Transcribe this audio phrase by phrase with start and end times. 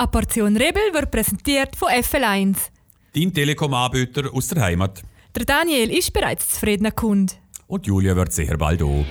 [0.00, 2.56] Eine Portion Rebel wird präsentiert von FL1.
[3.14, 5.02] Dein Telekom-Anbieter aus der Heimat.
[5.36, 7.34] Der Daniel ist bereits zufriedener Kunde.
[7.66, 9.04] Und Julia wird sicher bald auch.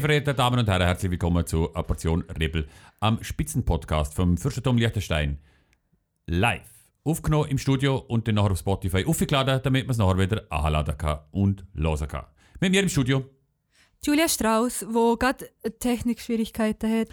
[0.00, 2.66] Sehr verehrten Damen und Herren, herzlich willkommen zu einer Portion Rebel
[3.00, 5.38] am Spitzenpodcast vom Fürstentum Liechtenstein.
[6.26, 6.62] Live.
[7.04, 10.96] Aufgenommen im Studio und dann nachher auf Spotify aufgeladen, damit man es nachher wieder anladen
[10.96, 12.24] kann und hören kann.
[12.60, 13.26] Mit mir im Studio.
[14.02, 15.50] Julia Strauss, die gerade
[15.80, 17.08] Technikschwierigkeiten hat.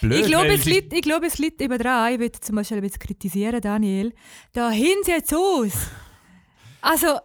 [0.00, 2.14] Blöd, ich, glaube, es sie- liegt, ich glaube, es liegt eben dran.
[2.14, 4.12] Ich will zum Beispiel ein bisschen kritisieren, Daniel.
[4.52, 5.72] Da hinten sieht es aus.
[6.80, 7.18] Also,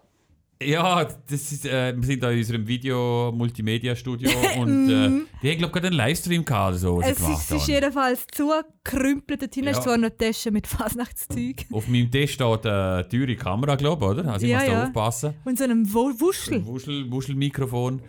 [0.62, 4.30] Ja, das ist, äh, wir sind da in unserem Video-Multimedia-Studio
[4.60, 5.10] und äh,
[5.42, 7.68] die haben, glaube ich, gerade einen Livestream gehabt, oder so, es gemacht ist, es ist
[7.70, 9.42] jedenfalls zugekrümpelt.
[9.42, 9.78] Dort hinten Ja.
[9.78, 11.66] ist zwar noch Tasche mit Fasnachtszeug.
[11.72, 14.34] Auf meinem Tisch steht eine teure Kamera, glaube ich, oder?
[14.34, 14.84] Also ich Ja, muss da ja.
[14.88, 15.34] aufpassen.
[15.46, 16.66] Und so einem Wuschel.
[16.66, 18.02] Wuschel, Wuschelmikrofon.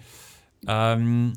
[0.67, 1.33] Ähm,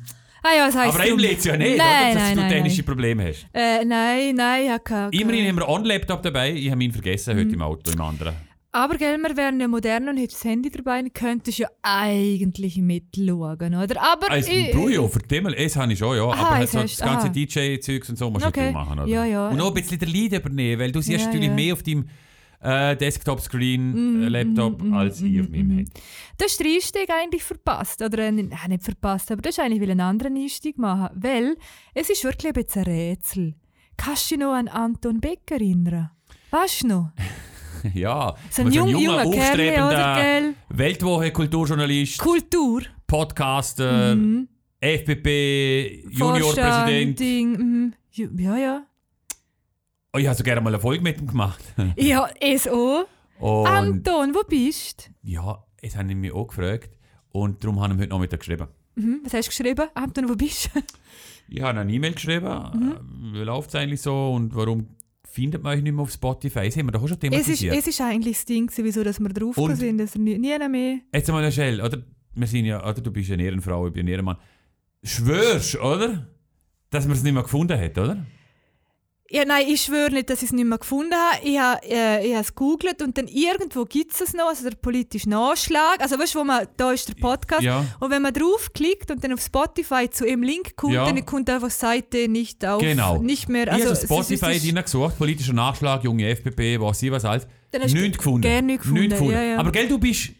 [0.46, 2.14] Ah ja, das heisst aber eben du- lädt ja nicht, nein, oder?
[2.14, 2.84] dass nein, du nein, technische nein.
[2.86, 3.46] Probleme hast.
[3.54, 5.10] Äh, nein, nein, ich habe keine.
[5.12, 6.52] Immerhin haben wir einen On-Laptop dabei.
[6.52, 7.40] Ich habe ihn vergessen Mhm.
[7.40, 8.34] heute im Auto, im anderen.
[8.76, 11.68] Aber gell, wir wären ja modern und hätten das Handy dabei, dann könntest du ja
[11.82, 14.02] eigentlich mitschauen, oder?
[14.02, 16.24] Aber Also, ich- Brujo, für den mal, es habe ich schon, ja.
[16.24, 17.30] Aha, aber halt es so das ganze.
[17.30, 18.66] DJ-Zeugs und so musst Okay.
[18.68, 19.06] du machen, oder?
[19.08, 19.48] Ja, ja.
[19.48, 21.54] Und auch ein bisschen der Lead übernehmen, weil du siehst Ja, natürlich ja.
[21.54, 22.08] mehr auf deinem
[22.62, 25.76] äh, Desktop-Screen, Mhm, äh, Laptop, mhm, als mhm, ich auf meinem mhm.
[25.76, 25.90] Handy.
[26.38, 28.02] Du hast den Einstieg eigentlich verpasst.
[28.02, 31.10] Oder äh, nicht nicht verpasst, aber du hast eigentlich einen anderen Einstieg machen.
[31.14, 31.56] Weil
[31.94, 33.54] es ist wirklich ein bisschen ein Rätsel.
[33.98, 36.10] Kannst du dich noch an Anton Beck erinnern?
[36.50, 37.12] Weißt du noch?
[37.94, 40.14] ja, So ein jung, junger Kerl, oder?
[40.20, 40.54] Gell?
[40.70, 42.82] Weltwoche-Kulturjournalist, Kultur.
[43.06, 44.48] Podcaster, Mhm.
[44.80, 47.20] FPP, Juniorpräsident.
[47.20, 47.94] Mhm.
[48.12, 48.86] Ja, ja.
[50.12, 51.62] Oh, ich habe sogar mal eine Folge mit ihm gemacht.
[51.96, 53.06] Ja, es auch.
[53.38, 56.90] Und Anton, wo bist ja, das haben ihn mich auch gefragt.
[57.32, 58.68] Und darum habe ich ihm heute Nachmittag geschrieben.
[58.94, 59.02] du?
[59.02, 59.20] Mhm.
[59.24, 59.88] Was hast du geschrieben?
[59.94, 60.80] Anton, wo bist du?
[61.48, 62.92] Ich habe eine E-Mail geschrieben, Mhm.
[62.92, 64.88] äh, wie läuft es eigentlich so und warum
[65.34, 66.66] findet man euch nicht mehr auf Spotify?
[66.66, 67.30] Das haben wir doch auch schon es, ist,
[67.60, 67.76] thematisiert.
[67.76, 70.68] es ist eigentlich das Ding, wieso dass wir drauf Und- sind, dass er nie, nie
[70.68, 70.98] mehr...
[71.12, 72.02] Jetzt einmal, Shell, oder?
[72.34, 73.00] Wir sind ja, oder?
[73.00, 74.36] Du bist eine Ehrenfrau, ich bin ein Ehrenmann.
[75.02, 76.28] Schwörst, oder?
[76.90, 78.24] Dass man es nicht mehr gefunden hat, oder?
[79.34, 81.44] Ja, nein, ich schwöre nicht, dass ich es nicht mehr gefunden habe.
[81.44, 84.68] Ich habe äh, ich habe es gegoogelt und dann irgendwo gibt es es noch, also
[84.70, 86.00] der politische Nachschlag.
[86.00, 87.62] Also weißt du, wo man, da ist der Podcast.
[87.62, 87.84] Ja.
[87.98, 91.04] Und wenn man draufklickt und dann auf Spotify zu dem Link kommt, Ja.
[91.04, 92.80] dann kommt einfach die Seite nicht auf.
[92.80, 93.20] Genau.
[93.20, 93.64] Nicht mehr.
[93.66, 97.24] ich Also, habe es ist- Spotify drin gesucht, politischer Nachschlag, junge FPP, was sie was
[97.24, 97.46] alles.
[97.72, 98.42] Dann hast du Nichts gefunden.
[98.42, 99.56] gerne nicht gefunden, ja.
[99.58, 100.30] Aber gell, du bist,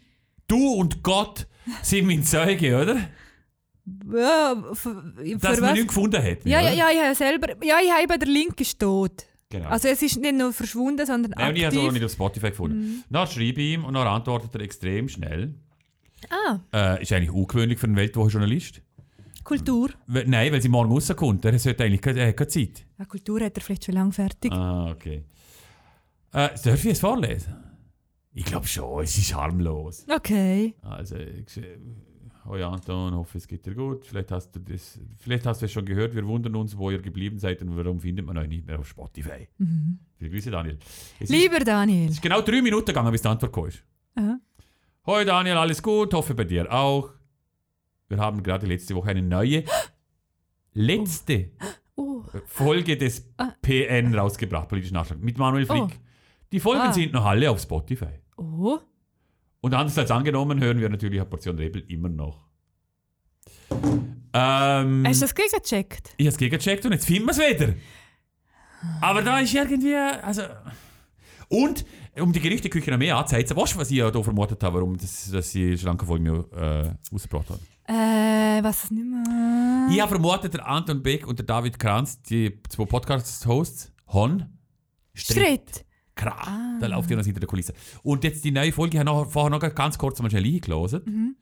[0.47, 1.47] du und Gott
[1.81, 2.97] sind mein Zeuge, oder?
[4.11, 6.45] Ja, Dass man nichts gefunden hat.
[6.45, 7.47] Ja, ja, ja, ich habe selber.
[7.63, 9.25] Ja, ich habe eben, der Link ist tot.
[9.49, 9.69] Genau.
[9.69, 11.93] Also es ist nicht nur verschwunden, sondern Nein, und ich habe es auch aktiv.
[11.93, 12.79] nicht auf Spotify gefunden.
[12.79, 13.03] Mhm.
[13.11, 15.53] Dann schreibe ich ihm und dann antwortet er extrem schnell.
[16.29, 18.81] Ah, Äh, ist eigentlich ungewöhnlich für einen Weltwochenjournalist.
[19.43, 19.91] Kultur.
[20.07, 21.45] Nein, weil sie morgen rauskommt.
[21.45, 22.83] Er sollte eigentlich keine, er hat keine Zeit.
[22.97, 24.51] Ja, Kultur hat er vielleicht schon lange fertig.
[24.51, 25.23] Ah, okay.
[26.33, 27.55] Äh, darf ich es vorlesen?
[28.33, 30.05] Ich glaube schon, es ist harmlos.
[30.09, 30.73] Okay.
[30.81, 31.61] Also, ich,
[32.47, 34.05] Hoi Anton, hoffe es geht dir gut.
[34.05, 36.13] Vielleicht hast du das, vielleicht hast du es schon gehört.
[36.13, 38.87] Wir wundern uns, wo ihr geblieben seid und warum findet man euch nicht mehr auf
[38.87, 39.47] Spotify.
[39.57, 39.97] Mhm.
[40.17, 40.77] Viele Grüße, Daniel.
[41.19, 42.05] Es ist, Lieber Daniel.
[42.05, 43.69] es ist genau drei Minuten gegangen, bis die Antwort kam.
[44.15, 44.39] Aha.
[45.07, 46.13] Hoi Daniel, alles gut?
[46.13, 47.09] Hoffe bei dir auch.
[48.09, 49.63] Wir haben gerade letzte Woche eine neue,
[50.73, 51.51] letzte
[51.97, 52.23] Oh.
[52.45, 53.53] Folge des Ah.
[53.61, 55.81] PN rausgebracht, politischen Nachschlag, mit Manuel Frick.
[55.81, 55.89] Oh.
[56.51, 56.91] Die Folgen Ah.
[56.93, 58.19] sind noch alle auf Spotify.
[58.37, 58.79] Oh.
[59.65, 62.45] Und anders als angenommen, hören wir natürlich eine Portion Rebel immer noch.
[64.31, 66.13] Ähm, Hast du das gegengecheckt?
[66.17, 67.73] ich habe es gegengecheckt und jetzt finden wir es wieder.
[69.01, 69.95] Aber da ist irgendwie.
[69.95, 70.43] Also,
[71.47, 71.83] und
[72.15, 74.97] um die Gerüchteküche noch mehr anzuzeigen, weißt du, was ich ja da vermutet habe, warum
[74.97, 77.61] das, dass sie Schlankenfolge mir äh, rausgebracht haben?
[77.87, 79.87] Äh, was ist nicht mehr?
[79.89, 84.59] Ich habe vermutet, der Anton Beck und der David Kranz, die zwei Podcast-Hosts, haben
[85.15, 85.85] Streit.
[86.15, 86.77] Krach, Ah.
[86.79, 87.73] da läuft ja noch hinter der Kulisse.
[88.03, 91.01] Und jetzt die neue Folge, ich habe vorher noch ganz kurz mal schnell eingelassen.
[91.05, 91.35] Mhm.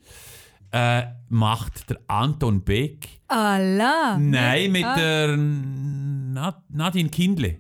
[0.72, 4.18] Äh, macht der Anton Beck, Allah.
[4.18, 4.96] nein, mit Ah.
[4.96, 7.60] der Nad Nadine Kindle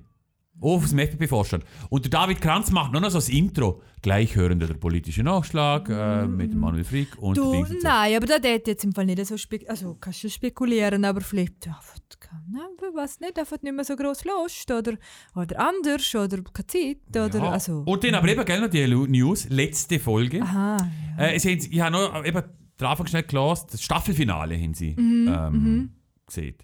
[0.63, 1.63] Auf dem FDP-Vorstand.
[1.89, 3.81] Und der David Kranz macht nur noch so das Intro.
[4.01, 7.87] Gleich hören der politische Nachschlag äh, mit Manuel Frick und Du, Dings und so.
[7.87, 11.21] nein, aber da hätte jetzt im Fall nicht so spek Also, kannst du spekulieren, aber
[11.21, 11.79] vielleicht, ja,
[12.51, 14.93] nein, ich weiß nicht, einfach nicht mehr so gross Lust oder,
[15.35, 17.51] oder anders oder keine Zeit oder, Ja.
[17.51, 17.83] also.
[17.85, 20.41] Und dann aber eben, gell, noch die News, letzte Folge.
[20.41, 20.77] Aha,
[21.17, 22.41] Äh, sie ich habe noch eben
[22.79, 25.89] den Anfang schnell gelesen, das Staffelfinale haben sie Mhm, ähm,
[26.25, 26.55] gesehen.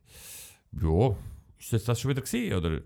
[0.82, 1.16] Ja,
[1.60, 2.82] ist das, das schon wieder gesehen oder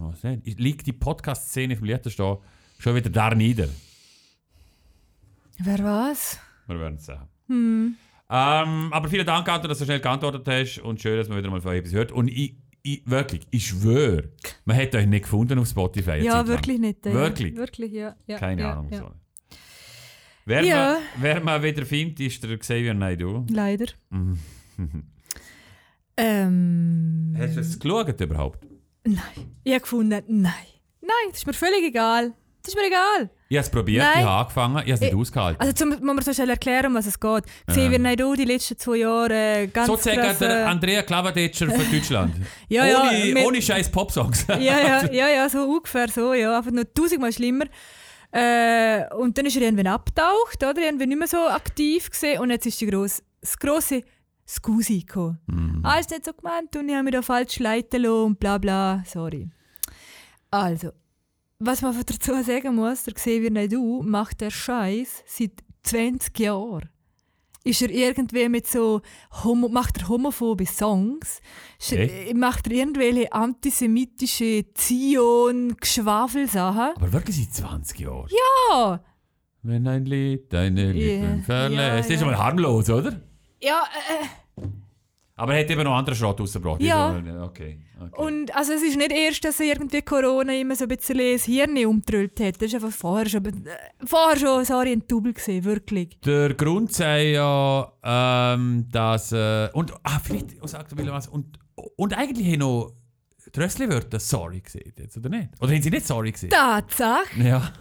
[0.00, 0.58] was nicht?
[0.58, 2.36] Liegt die Podcast-Szene vom Liechtenstein
[2.78, 3.68] schon wieder da nieder?
[5.58, 6.38] wer was?
[6.66, 7.28] Wir werden es sehen.
[7.48, 7.96] Hm.
[8.30, 11.50] Ähm, aber vielen Dank, Anton, dass du schnell geantwortet hast und schön, dass man wieder
[11.50, 12.12] mal von euch etwas hört.
[12.12, 14.30] Und ich, ich wirklich, ich schwöre,
[14.64, 16.18] man hat euch nicht gefunden auf Spotify.
[16.18, 17.04] Ja, wirklich nicht.
[17.06, 17.12] Ja.
[17.12, 17.56] Wirklich?
[17.56, 18.16] Wirklich, ja.
[18.26, 18.88] ja Keine ja, Ahnung.
[18.92, 19.10] So.
[20.46, 23.46] Wer, man, wer man wieder findet, ist der Xavier Naidoo.
[23.50, 23.86] Leider.
[24.10, 24.38] Mhm.
[26.16, 27.34] Ähm.
[27.36, 28.64] Hast du es geschaut überhaupt?
[29.04, 29.56] Nein.
[29.64, 30.52] Ich habe gefunden, nein.
[31.00, 32.32] Nein, das ist mir völlig egal.
[32.62, 33.28] Das ist mir egal.
[33.50, 34.20] Ich habe es probiert, Nein.
[34.20, 35.60] ich habe angefangen, ich habe es nicht Ich- ausgehalten.
[35.60, 37.44] Also, zum, muss man so schnell erklären, um was es geht.
[37.66, 42.34] Gesehen wir nicht die letzten zwei Jahre ganz Sozusagen der äh, Andrea Klavadetscher von Deutschland.
[42.68, 44.46] Ja, ja, ohne, mit- ohne scheiß Popsongs.
[44.48, 46.56] ja, ja, ja, ja, so ungefähr so, ja.
[46.56, 47.66] Einfach noch tausendmal schlimmer.
[48.32, 50.80] Äh, und dann ist er irgendwann abgetaucht, oder?
[50.82, 54.02] Irgendwann nicht mehr so aktiv gesehen und jetzt ist die grosse, das grosse
[54.46, 55.38] Scusi gekommen.
[55.46, 55.80] Mhm.
[55.84, 59.02] Alles nicht so gemeint und ich habe mich da falsch leiten lassen und bla bla,
[59.06, 59.48] sorry.
[60.50, 60.90] Also,
[61.58, 65.52] was man dazu sagen muss, der Xavier Naidoo macht der Scheiß seit
[65.84, 66.88] 20 Jahren.
[67.66, 69.00] Ist er irgendwie mit so,
[69.42, 71.40] homo, macht er homophobe Songs?
[71.80, 72.36] Sch- Echt?
[72.36, 76.92] Macht er irgendwelche antisemitische Zion-Geschwafelsachen?
[76.96, 78.28] Aber wirklich seit 20 Jahren.
[78.70, 79.02] Ja!
[79.62, 81.80] Wenn ein Lied deine Lippen Ja, verlässt.
[81.80, 82.26] ja, Das ist ja.
[82.26, 83.20] mal harmlos, oder?
[83.64, 84.66] Ja, äh,
[85.36, 86.82] Aber er hat eben noch andere Schrott rausgebracht.
[86.82, 87.16] Ja.
[87.44, 87.78] Okay.
[87.98, 88.22] okay.
[88.22, 91.44] und also es ist nicht erst, dass er irgendwie Corona immer so ein bisschen das
[91.44, 92.56] Hirn umtrüllt hat.
[92.56, 93.70] Das ist einfach vorher schon, äh,
[94.04, 96.20] vorher schon sorry, ein Double gesehen, wirklich.
[96.20, 99.32] Der Grund sei ja, ähm, dass.
[99.32, 101.28] Äh, und, ah, vielleicht oh, sagt was.
[101.28, 101.58] Und,
[101.96, 102.92] und eigentlich haben noch
[103.54, 105.50] die Rössli-Wörter sorry gesehen, jetzt, oder nicht?
[105.60, 106.50] Oder haben sie nicht sorry gesehen?
[106.50, 107.40] Tatsache.
[107.42, 107.72] Ja.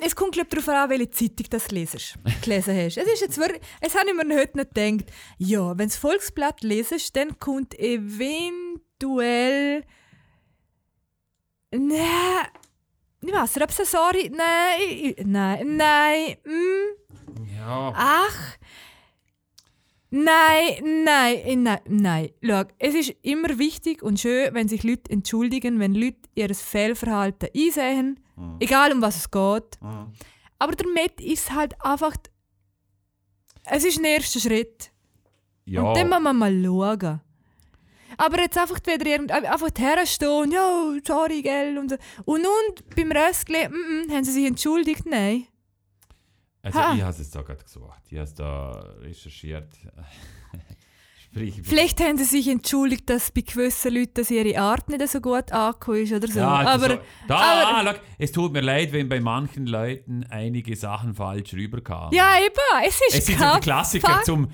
[0.00, 2.98] Es kommt glaub, darauf an, welche Zeitung du lesest, gelesen hast.
[2.98, 5.12] Es ist jetzt wirklich, es habe ich mir heute nicht gedacht.
[5.38, 9.84] Ja, wenn du das Volksblatt lesest, dann kommt eventuell...
[11.70, 12.46] Nein...
[13.20, 14.30] Ich weiß nicht, ob es Sorry...
[14.30, 17.92] Nein, nein, nein, mm, Ja.
[17.94, 18.58] ach...
[20.10, 22.30] Nein, nein, nein, nein.
[22.42, 27.50] Schau, es ist immer wichtig und schön, wenn sich Leute entschuldigen, wenn Leute ihr Fehlverhalten
[27.54, 28.18] einsehen,
[28.60, 29.80] egal um was es geht.
[29.80, 30.12] Mhm.
[30.58, 32.14] Aber damit ist halt einfach.
[33.64, 34.90] Es ist ein erster Schritt.
[35.64, 35.82] Ja.
[35.82, 37.20] Und dann muss man mal schauen.
[38.16, 41.78] Aber jetzt einfach wieder irgend, einfach herstehen und ja, sorry, gell.
[41.78, 41.92] Und,
[42.24, 45.06] und, und beim Röstli, mm, mm, haben sie sich entschuldigt?
[45.06, 45.46] Nein.
[46.62, 46.94] Also, Ha.
[46.94, 48.02] ich habe es jetzt da gerade gesucht.
[48.08, 48.70] Ich habe es da
[49.00, 49.68] recherchiert.
[51.30, 51.60] Sprich.
[51.62, 55.52] Vielleicht haben sie sich entschuldigt, dass bei gewissen Leuten dass ihre Art nicht so gut
[55.52, 56.38] angekommen ist oder so.
[56.40, 56.98] Ja, aber so,
[57.28, 61.52] da, aber- ah, schau, es tut mir leid, wenn bei manchen Leuten einige Sachen falsch
[61.52, 62.12] rüberkamen.
[62.14, 62.54] ja, eben,
[62.86, 64.48] es ist Es kein die Klassiker, zum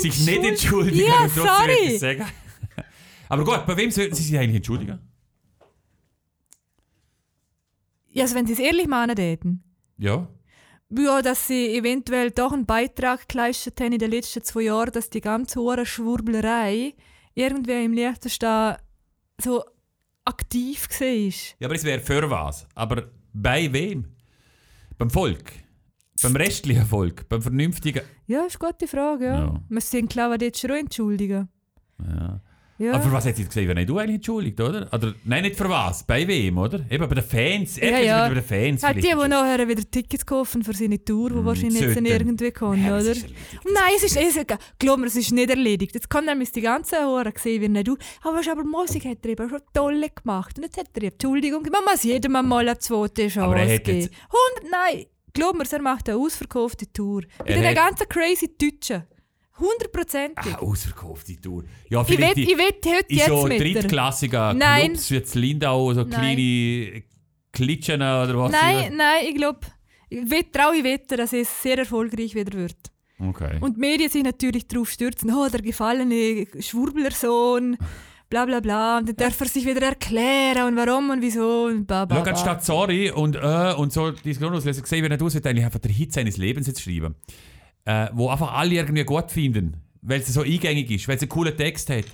[0.00, 1.98] sich nicht Entschuld- entschuldigen Ja, und trotzdem sorry.
[1.98, 2.24] sagen.
[3.28, 4.98] Aber gut, bei wem sollten Sie sich eigentlich entschuldigen?
[8.08, 9.62] Ja, also wenn sie es ehrlich meinen täten.
[9.98, 10.28] Ja.
[10.90, 15.10] Ja, dass sie eventuell doch einen Beitrag geleistet haben in den letzten zwei Jahren, dass
[15.10, 16.94] die ganze hohe Schwurblerei
[17.34, 18.76] irgendwie im Liechtenstein
[19.40, 19.64] so
[20.24, 21.56] aktiv war.
[21.58, 22.66] Ja, aber es wäre für was.
[22.74, 24.06] Aber bei wem?
[24.96, 25.52] Beim Volk?
[26.22, 27.28] Beim restlichen Volk?
[27.28, 28.02] Beim vernünftigen?
[28.26, 29.38] Ja, ist eine gute Frage, ja.
[29.46, 29.62] Ja.
[29.68, 31.48] Müssen sie den Klauer jetzt schon entschuldigen.
[31.98, 32.40] Ja.
[32.76, 32.92] Ja.
[32.94, 34.88] Aber für was hat sie gesehen, wenn nicht du eigentlich entschuldigt, oder?
[34.92, 35.14] oder?
[35.24, 36.02] Nein, nicht für was.
[36.02, 36.80] Bei wem, oder?
[36.90, 37.76] Eben bei den Fans.
[37.76, 38.28] Ja, Irgendwie ja.
[38.28, 38.82] Bei den Fans.
[38.82, 42.82] Halt die, die nachher wieder Tickets kaufen für seine Tour, die wahrscheinlich jetzt irgendwie kommen,
[42.84, 43.06] Ja, oder?
[43.06, 43.32] erledigt.
[43.64, 44.46] Nein, es ist, es ist,
[44.80, 45.94] glaub mir, es ist nicht erledigt.
[45.94, 47.96] Jetzt kann nämlich die ganze Hure gesehen wie nicht du.
[48.22, 50.56] Aber, aber Musik hat er eben schon toll gemacht.
[50.58, 53.84] Und jetzt hat er Entschuldigung, man muss jedem einmal eine zweite Chance Aber er hat
[53.84, 54.00] geben.
[54.00, 54.10] jetzt-
[54.58, 57.22] 100, nein, glaub mir, er macht eine ausverkaufte Tour.
[57.44, 59.04] Er den hat- ganzen crazy Deutschen.
[59.58, 60.52] Hundertprozentig.
[60.52, 61.64] Ah, ausverkaufte Tour.
[61.88, 64.92] Ja, ich wette ich wett heute in jetzt so mit drittklassiger Nein.
[64.92, 66.10] Clubs wie jetzt Lindau, so Nein.
[66.10, 67.02] kleine
[67.52, 68.52] Klitschen oder was.
[68.52, 69.60] Nein, nein, ich glaube,
[70.10, 72.76] ich traue ich wetten, dass es sehr erfolgreich wieder wird.
[73.18, 73.58] Okay.
[73.60, 77.76] Und die Medien sich natürlich darauf stürzen, oh, der gefallene Schwurblersohn,
[78.28, 78.98] bla bla bla.
[78.98, 82.24] Und dann darf er sich wieder erklären und warum und wieso und bla bla.
[82.24, 85.78] Schau, anstatt sorry und äh und so Diskussion auslösen, gesehen, wenn er sollte eigentlich einfach
[85.78, 87.14] der Hit seines Lebens jetzt schreiben.
[87.86, 91.28] Äh, wo einfach alle irgendwie gut finden, weil es so eingängig ist, weil es einen
[91.28, 92.06] coolen Text hat.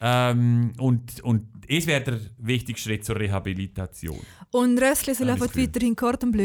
[0.00, 4.20] Ähm, und, und es wäre der wichtigste Schritt zur Rehabilitation.
[4.50, 5.96] Und Rössli soll einfach weiterhin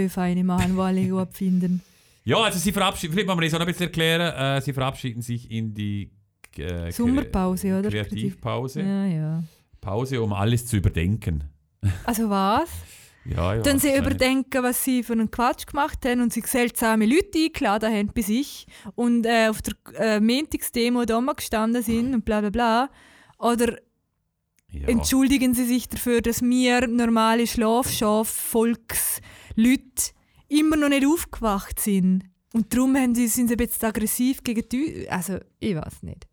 [0.09, 1.81] feine machen, die alle gut finden.
[2.25, 5.49] Ja, also sie verabschieden, vielleicht das auch noch ein bisschen erklären, äh, sie verabschieden sich
[5.51, 6.09] in die
[6.57, 7.89] äh, Sommerpause, oder?
[7.89, 8.81] Kreativpause.
[8.81, 9.43] Ja, ja.
[9.81, 11.43] Pause, um alles zu überdenken.
[12.05, 12.69] Also was?
[13.25, 13.61] Ja, ja.
[13.61, 17.93] Dann sie überdenken, was sie für einen Quatsch gemacht haben und sich seltsame Leute eingeladen
[17.93, 22.41] haben bei sich und äh, auf der äh, Montagsdemo da mal gestanden sind und bla
[22.41, 22.89] bla bla.
[23.39, 23.77] Oder
[24.69, 24.89] ja.
[24.89, 30.11] entschuldigen sie sich dafür, dass wir normale Schlafschaf-Volksleute
[30.49, 32.25] immer noch nicht aufgewacht sind.
[32.53, 35.09] Und darum haben sie, sind sie bisschen aggressiv gegen die...
[35.09, 36.27] Also, ich weiß nicht.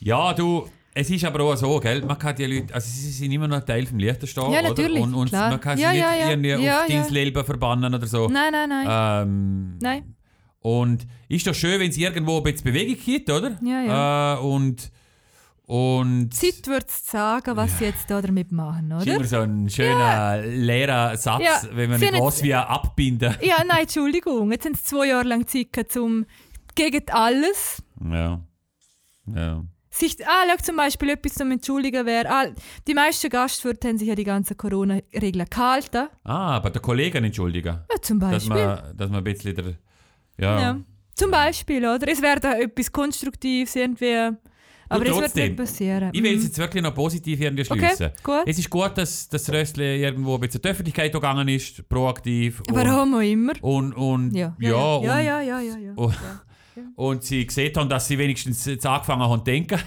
[0.00, 2.02] ja, du, es ist aber auch so, gell?
[2.04, 4.68] Man kann die Leute, also sie sind immer noch Teil vom Liechtenstein, Ja, oder?
[4.70, 5.50] natürlich, Und, und klar.
[5.50, 6.84] man kann sie Ja, nicht ja, irgendwie auf ja.
[6.88, 8.28] dein Leben verbannen oder so.
[8.28, 9.22] Nein, nein, nein.
[9.28, 10.14] Ähm, Nein.
[10.62, 13.58] Und ist doch schön, wenn es irgendwo ein bisschen Bewegung gibt, oder?
[13.62, 14.34] Ja, ja.
[14.34, 14.90] Äh, und
[15.64, 19.14] und Zeit wird es sagen, was sie jetzt da damit machen, ist oder?
[19.14, 23.36] immer so ein schöner, leerer Satz, wenn man nicht weiß, wie abbinden.
[23.40, 24.50] Ja, nein, Entschuldigung.
[24.50, 26.26] Jetzt haben sie zwei Jahre lang Zeit um
[26.74, 28.40] gegen alles Ja.
[29.32, 29.62] Ja.
[29.90, 32.28] Sich ah, schau, zum Beispiel etwas zum Entschuldigen wäre.
[32.30, 32.46] Ah,
[32.86, 36.08] die meisten Gastwirte haben sich ja die ganzen Corona-Regeln gehalten.
[36.24, 37.78] Ah, bei der Kollegen entschuldigen.
[37.90, 38.66] Ja, zum Dass Beispiel.
[38.66, 39.64] man, dass man ein bisschen der.
[40.38, 40.60] Ja.
[40.60, 40.80] ja.
[41.14, 42.08] Zum Beispiel, oder?
[42.08, 44.30] Es wäre da etwas Konstruktives irgendwie.
[44.92, 46.10] Aber es wird trotzdem, nicht passieren.
[46.12, 46.46] Ich will es Mhm.
[46.46, 48.10] jetzt wirklich noch positiv irgendwie Okay, schliessen.
[48.24, 48.42] gut.
[48.46, 51.88] Es ist gut, dass dass das Röstli irgendwo ein bisschen in die Öffentlichkeit gegangen ist,
[51.88, 52.60] proaktiv.
[52.68, 53.52] Warum auch immer.
[53.60, 56.10] Und, und, Ja, ja, ja, und, ja, ja, ja, ja, ja.
[56.96, 59.80] Und, sie gesehen haben, dass sie wenigstens jetzt angefangen haben zu denken.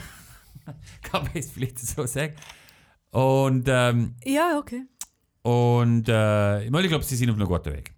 [1.01, 2.35] Kann man jetzt vielleicht so sagen.
[3.12, 4.83] Und, ähm, Ja, okay.
[5.43, 7.91] und äh, ich meine, ich glaube, sie sind auf einem guten Weg.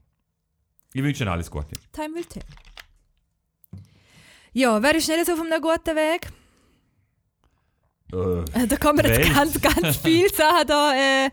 [0.93, 1.75] Ich wünsche ihnen alles Gute.
[1.93, 2.43] Time will tell.
[4.53, 6.29] Ja, wer ist nicht auf einem guten Weg?
[8.13, 11.29] Äh, Äh, Da kann man jetzt ganz, ganz viele Sachen da, äh,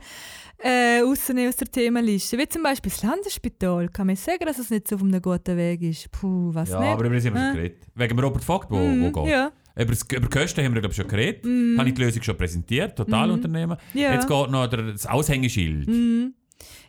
[0.62, 2.38] äh, rausnehmen aus der Themenliste.
[2.38, 3.88] Wie zum Beispiel das Landesspital.
[3.88, 6.11] Kann man sagen, dass es nicht so auf einem guten Weg ist?
[6.12, 6.88] Puh, was ja, nicht?
[6.90, 7.54] aber über das haben wir schon Äh.
[7.57, 7.78] geredet.
[7.95, 9.31] Wegen dem Robert Vogt, wo, Mhm, wo geht.
[9.33, 9.52] Ja.
[9.75, 11.45] Über, das, über Kosten haben wir, glaube schon geredet.
[11.45, 11.76] Mhm.
[11.78, 13.76] Habe ich die Lösung schon präsentiert, Totalunternehmen.
[13.95, 14.12] Ja.
[14.14, 15.88] Jetzt geht noch der, das Aushängeschild.
[15.88, 16.35] Mhm.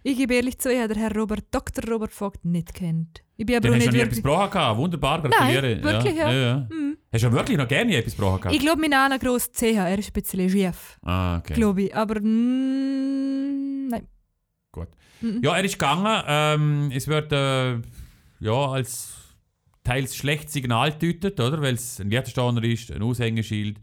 [0.03, 1.91] Ich gebe ehrlich zu, ich habe den Herrn Robert, Dr.
[1.91, 3.23] Robert Vogt nicht kennt.
[3.35, 4.77] Ich bin aber auch hast du noch nie etwas gebrochen gehabt.
[4.77, 5.83] Wunderbar, gratuliere.
[5.83, 6.31] wirklich, ja.
[6.31, 6.39] ja.
[6.39, 6.67] ja.
[6.69, 6.97] Mhm.
[7.11, 8.55] Hast du wirklich noch gerne etwas gebrochen gehabt?
[8.55, 11.53] Ich glaube, mein Name gross CH, er ist ein bisschen schief, ah, okay.
[11.53, 11.95] glaube ich.
[11.95, 14.07] Aber mm, nein.
[14.71, 14.87] Gut.
[15.21, 15.41] Mhm.
[15.43, 16.23] Ja, er ist gegangen.
[16.27, 17.73] Ähm, es wird äh,
[18.39, 19.13] ja, als
[19.83, 21.61] teils schlechtes Signal gedeutet, oder?
[21.61, 23.77] Weil es ein Liechtensteiner ist, ein Aushängeschild.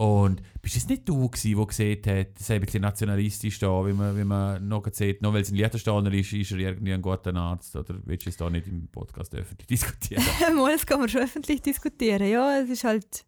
[0.00, 3.86] Und bist es nicht du, gewesen, der gesehen hat, das ist ein bisschen nationalistisch da,
[3.86, 6.94] wie man, wie man noch sieht, nur weil es ein Liechtensteiner ist, ist er irgendwie
[6.94, 7.76] ein guter Arzt?
[7.76, 10.24] Oder willst du es da nicht im Podcast öffentlich diskutieren?
[10.56, 12.26] Mal, das kann man schon öffentlich diskutieren.
[12.26, 13.26] Ja, es ist halt.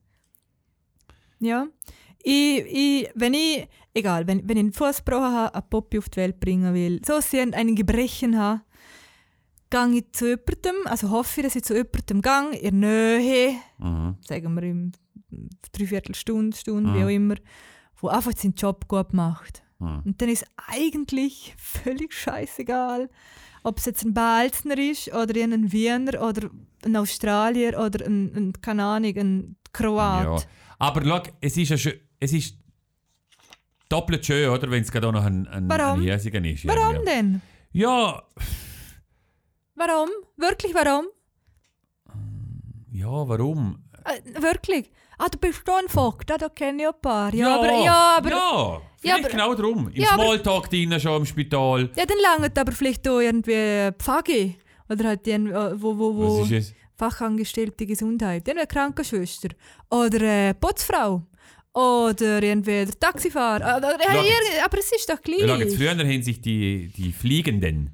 [1.40, 1.66] Ja.
[2.22, 6.08] Ich, ich, wenn ich, egal, wenn, wenn ich einen Fuß gebrochen habe, einen Poppy auf
[6.08, 8.62] die Welt bringen will, so sehr ein Gebrechen habe,
[9.68, 13.56] gehe ich zu jemandem, also hoffe ich, dass ich zu jemandem gehe, in der Nähe,
[13.76, 14.16] mhm.
[14.22, 14.92] sagen wir im
[15.72, 16.94] Dreiviertelstunde, Stunde, Mhm.
[16.96, 17.34] wie auch immer,
[18.00, 19.62] wo einfach seinen Job gut macht.
[19.78, 20.02] Mhm.
[20.04, 23.08] Und dann ist eigentlich völlig scheißegal,
[23.64, 26.50] ob es jetzt ein Balzner ist oder ein Wiener oder
[26.84, 30.24] ein Australier oder ein, ein keine Ahnung, ein Kroat.
[30.24, 30.36] Ja.
[30.78, 32.56] Aber schau, es ist, ja schön, es ist
[33.88, 34.68] doppelt schön, oder?
[34.70, 36.00] Wenn es gerade auch noch ein, ein, Warum?
[36.00, 36.66] ein Hiesigen ist.
[36.66, 37.10] Warum irgendwie.
[37.10, 37.42] denn?
[37.72, 38.22] Ja,
[39.74, 40.08] Warum?
[40.36, 41.06] Wirklich warum?
[42.90, 43.82] ja, warum?
[44.04, 44.90] Äh, wirklich?
[45.18, 47.32] Ah, du bist da ein Vogt, ah, da kenne ich ein paar.
[47.34, 48.36] Ja, aber, ja, aber, ja.
[48.36, 49.88] ja, Ja, vielleicht aber- genau darum.
[49.88, 51.88] Im Ja, aber- Smalltalk drinnen schon im Spital.
[51.88, 54.56] dann langt aber vielleicht auch irgendwie Pfagi
[54.88, 56.74] oder halt die, äh, wo, wo, wo Was ist es?
[56.96, 59.48] Fachangestellte Gesundheit, dann eine Krankenschwester
[59.90, 61.22] oder eine Putzfrau
[61.74, 63.76] oder irgendwie der Taxifahrer.
[63.78, 65.74] Oder, irgend- aber es ist doch Ja, gleich.
[65.76, 67.90] früher haben sich die, die Fliegenden,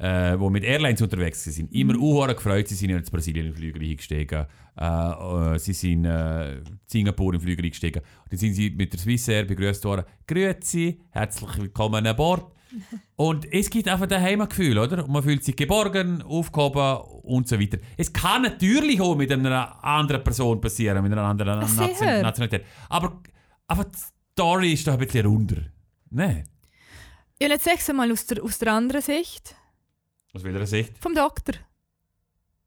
[0.00, 2.28] äh, die mit Airlines unterwegs sind, immer mhm.
[2.34, 2.68] gefreut.
[2.68, 4.46] Sie sind in Brasilien in den Flüger eingestiegen.
[4.76, 8.00] Äh, äh, sie sind äh, in Singapur in den Flüger eingestiegen.
[8.00, 10.04] Und dann sind sie mit der Swissair begrüßt worden.
[10.26, 12.50] Grüezi, herzlich willkommen an Bord.
[13.16, 15.04] Und es gibt einfach ein Heimatgefühl, oder?
[15.04, 17.78] Und man fühlt sich geborgen, aufgehoben und so weiter.
[17.96, 21.76] Es kann natürlich auch mit einer anderen Person passieren, mit einer anderen Ach.
[21.76, 22.64] Nation Nationalität.
[22.88, 23.20] Aber
[23.66, 23.98] einfach die
[24.32, 25.62] Story ist doch ein bisschen runder.
[26.10, 26.44] Ne?
[27.42, 29.56] Ja, jetzt sag's mal aus der, aus der anderen Sicht,
[30.32, 30.92] Aus welcher Sicht?
[31.00, 31.54] vom Doktor.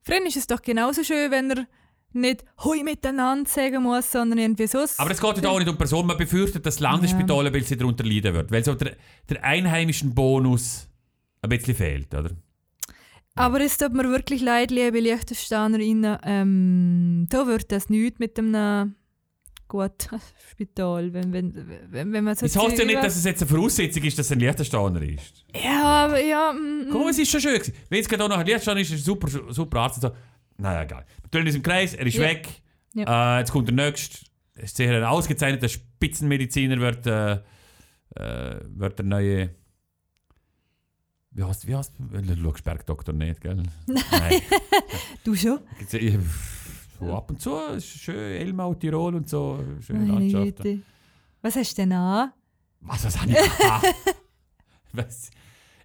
[0.01, 1.67] Früher ist es doch genauso schön, wenn er
[2.11, 4.85] nicht «Hui miteinander» sagen muss, sondern irgendwie so.
[4.97, 6.05] Aber es geht ja auch nicht um Person.
[6.05, 8.95] Man befürchtet, dass das Landesspital ein bisschen darunter leiden wird, weil so der,
[9.29, 10.89] der einheimischen Bonus
[11.41, 12.31] ein bisschen fehlt, oder?
[13.35, 18.95] Aber es tut mir wirklich leid, liebe Liechtensteinerinnen, ähm, da wird das nichts mit einem
[19.73, 20.07] gut.
[20.51, 21.53] Spital, wenn, wenn,
[21.89, 24.27] wenn, wenn man so Das heißt ja nicht, dass es jetzt eine Voraussetzung ist, dass
[24.27, 25.43] es ein Liechtensteiner ist.
[25.55, 26.53] Ja, aber ja...
[26.53, 27.09] mm, Komm, mm.
[27.09, 27.59] es ist schon schön.
[27.89, 29.97] Wenn es gerade auch noch ein Liechtensteiner ist, ist ein super, super Arzt.
[30.03, 30.17] und So.
[30.57, 31.05] Naja, egal.
[31.23, 32.21] Wir tun uns im Kreis, er ist Ja.
[32.21, 32.47] weg.
[32.93, 33.37] Ja.
[33.37, 34.19] Äh, jetzt kommt der nächste.
[34.55, 37.33] Es ist sicher ein ausgezeichneter Spitzenmediziner, wird, äh,
[38.15, 39.49] äh, wird der neue.
[41.31, 43.55] Wie heißt, wie heißt, du schaust Bergdoktor nicht, gell?
[43.87, 44.41] Nein.
[45.23, 45.59] Du schon?
[47.05, 50.63] So ab und zu, ist schön, Elmau, Tirol und so, schöne Meine Landschaften.
[50.63, 50.81] Güte.
[51.41, 52.31] Was hast du denn an?
[52.81, 53.37] Was, was habe ich?
[54.93, 55.31] Was?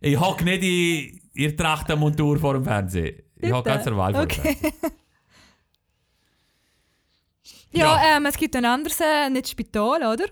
[0.00, 3.22] Ich hocke nicht in ihr Trachtenmontur vor dem Fernsehen.
[3.36, 4.54] Ich hocke ganz normal vor dem Okay.
[4.54, 4.72] Fernsehen.
[7.70, 10.24] Ja, Ähm, es gibt ein anderes, äh, nicht Spital, oder?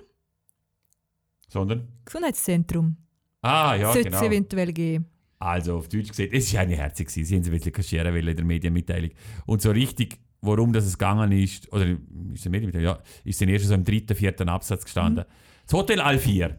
[1.49, 1.87] Sondern?
[2.05, 2.97] Gesundheitszentrum.
[3.43, 4.27] Ah, ja, Sollte es genau.
[4.27, 5.07] eventuell geben.
[5.39, 7.11] Also auf Deutsch gesagt, es war eine herzig.
[7.11, 9.11] Sie haben sie ein bisschen kaschieren wollen in der Medienmitteilung.
[9.45, 11.99] Und so richtig, worum das es gegangen ist, oder ist
[12.35, 12.97] es Medienmitteilung?
[12.97, 15.25] Ja, ist dann erst so im dritten, vierten Absatz gestanden.
[15.65, 16.57] Das Hotel Al4.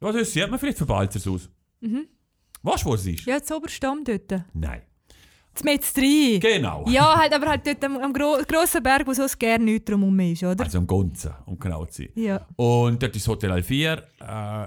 [0.00, 1.48] Ja, das sieht man vielleicht von Balzers aus.
[2.62, 3.26] Weißt du, wo es ist?
[3.26, 4.32] Ja, das Oberstamm dort.
[4.54, 4.82] Nein.
[5.54, 6.38] Das Metz 3.
[6.40, 6.84] Genau.
[6.88, 10.18] Ja, halt, aber halt dort am, am gro grossen Berg, wo sonst gerne nichts drumherum
[10.18, 10.64] ist, oder?
[10.64, 12.08] Also am Gonzen, um genau zu sein.
[12.16, 12.44] Ja.
[12.56, 14.02] Und dort ist das Hotel Al4,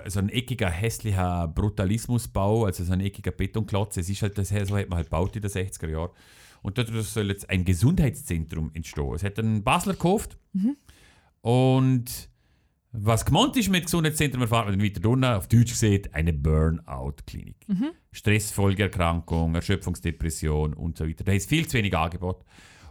[0.05, 3.97] äh, so ein eckiger, hässlicher Brutalismusbau, also so ein eckiger Betonklotz.
[3.97, 6.11] Es ist halt das, so hat man halt gebaut in den 60er Jahren.
[6.67, 9.13] Und dort soll jetzt ein Gesundheitszentrum entstehen.
[9.13, 10.37] Es hat ein Basler gekauft.
[11.39, 12.29] Und
[12.91, 15.31] was gemeint ist mit Gesundheitszentrum, erfahren wir dann weiter drunten.
[15.31, 17.55] Auf Deutsch gesehen, eine Burnout-Klinik.
[18.11, 21.23] Stressfolgeerkrankung, Erschöpfungsdepression und so weiter.
[21.23, 22.43] Da ist viel zu wenig Angebot.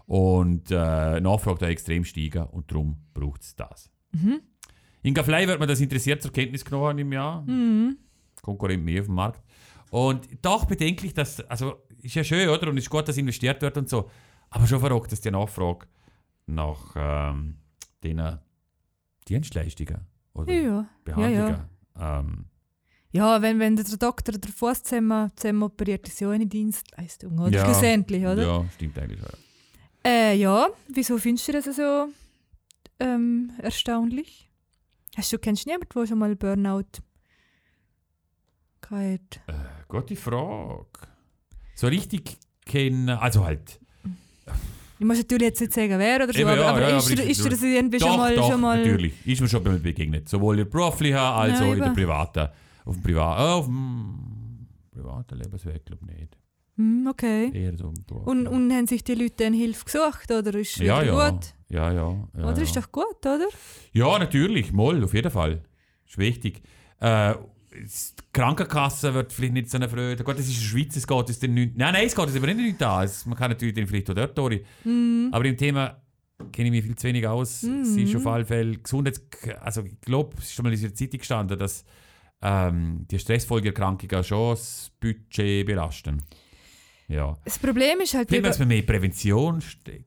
[0.06, 3.90] Und äh, Nachfrage da extrem steigen und darum braucht es das.
[5.02, 7.45] In Gaffley wird man das interessiert zur Kenntnis genommen im Jahr.
[8.40, 9.42] Konkurrent mehr auf dem Markt.
[9.90, 12.68] Und doch bedenklich, dass, also ist ja schön, oder?
[12.68, 14.10] Und ist gut, dass investiert wird und so.
[14.50, 15.86] Aber schon verrückt, dass die Nachfrage
[16.46, 17.58] nach ähm,
[18.02, 18.38] den
[19.28, 20.70] Dienstleistungen oder Ja, ja.
[20.70, 21.64] ja, Behandlungen.
[21.98, 22.18] ja.
[22.20, 22.44] Ähm,
[23.12, 27.50] Ja, wenn, wenn der Doktor den Fuß zusammen, zusammen operiert, ist ja eine Dienstleistung, oder?
[27.50, 27.64] Ja.
[27.64, 28.42] Schlussendlich, oder?
[28.46, 29.20] Ja, stimmt eigentlich.
[29.20, 29.28] Ja.
[30.04, 32.08] Äh, ja, wieso findest du das so
[33.00, 34.48] ähm, erstaunlich?
[35.16, 36.84] Hast du, kennst du jemanden, der schon mal Burnout
[38.80, 39.52] gehabt Äh,
[39.88, 40.86] gute Frage.
[41.76, 43.78] So richtig kennen, also halt.
[44.99, 47.12] Ich muss natürlich jetzt nicht sagen, wer oder so, Eben, aber, ja, aber ja, ist,
[47.12, 48.34] aber ist- ist dir das irgendwie doch, schon mal...
[48.34, 49.26] doch, schon mal natürlich.
[49.26, 50.26] Ist mir schon mal begegnet.
[50.28, 52.49] Sowohl in beruflichen als Ja, auch in der privaten.
[52.86, 56.39] Auf dem, Priva äh, auf dem privaten Lebensweg, glaube ich nicht.
[56.78, 57.50] Hm, okay.
[57.52, 57.93] Eher so.
[58.25, 61.30] Und, und haben sich die Leute dann Hilfe gesucht, oder ist ja, ja.
[61.30, 61.54] gut?
[61.69, 62.28] Ja, ja.
[62.36, 63.49] ja, Oder ist doch gut, oder?
[63.93, 65.62] Ja, natürlich, moll, auf jeden Fall.
[66.06, 66.62] Ist wichtig.
[67.00, 67.34] Äh,
[67.76, 70.25] die Krankenkasse wird vielleicht nicht so eine Freude.
[70.25, 71.76] Gut, das ist in der Schweiz, es geht es dann nicht.
[71.76, 73.04] Nein, nein, es geht es aber nicht da.
[73.04, 74.62] Es, man kann natürlich dann vielleicht auch dort durch.
[74.84, 75.28] Mhm.
[75.32, 76.00] Aber im Thema
[76.52, 77.62] kenne ich mich viel zu wenig aus.
[77.62, 79.23] Es ist auf alle Fälle Gesundheits...
[79.60, 81.84] Also ich glaube, es ist schon mal in der Zeitung gestanden, dass
[82.43, 86.23] ähm, die Stressfolgeerkrankungen schon das Budget belasten.
[87.08, 87.36] Ja.
[87.45, 88.28] Das Problem ist halt...
[88.28, 90.04] Vielleicht muss man mehr Prävention stecken.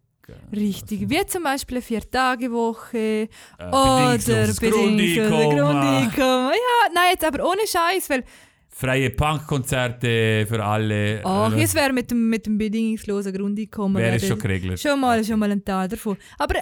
[0.51, 6.51] Richtig, wie zum Beispiel eine Vier-Tage-Woche Äh, oder bedingungsloses Grundeinkommen.
[6.53, 8.23] Ja, nein, jetzt aber ohne Scheiß, weil
[8.71, 11.21] Freie Punkkonzerte für alle.
[11.25, 14.79] ach, äh, es wäre mit dem, mit dem bedingungslosen Grundeinkommen wäre es wäre schon geregelt.
[14.79, 16.15] schon mal, schon mal ein Teil davon.
[16.37, 16.55] Aber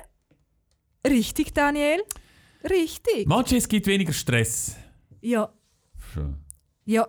[1.07, 2.01] richtig, Daniel?
[2.67, 3.27] Richtig.
[3.27, 4.75] Manche, es gibt weniger Stress.
[5.21, 5.49] Ja,
[6.13, 6.37] Schon.
[6.85, 7.07] ja.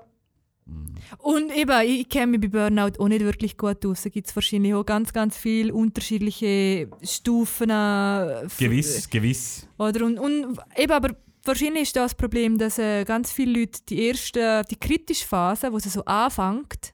[0.68, 0.86] Mhm.
[1.18, 4.02] Und eben, ich, kenne mich bei Burnout auch nicht wirklich gut aus.
[4.02, 7.70] Da gibt es wahrscheinlich auch ganz, ganz viele unterschiedliche Stufen.
[7.70, 9.66] äh, Gewiss, gewiss.
[9.78, 10.04] Oder?
[10.04, 14.62] Und, und eben, aber wahrscheinlich ist das Problem, dass äh, ganz viele Leute die erste,
[14.70, 16.92] die kritische Phase, wo sie so anfängt,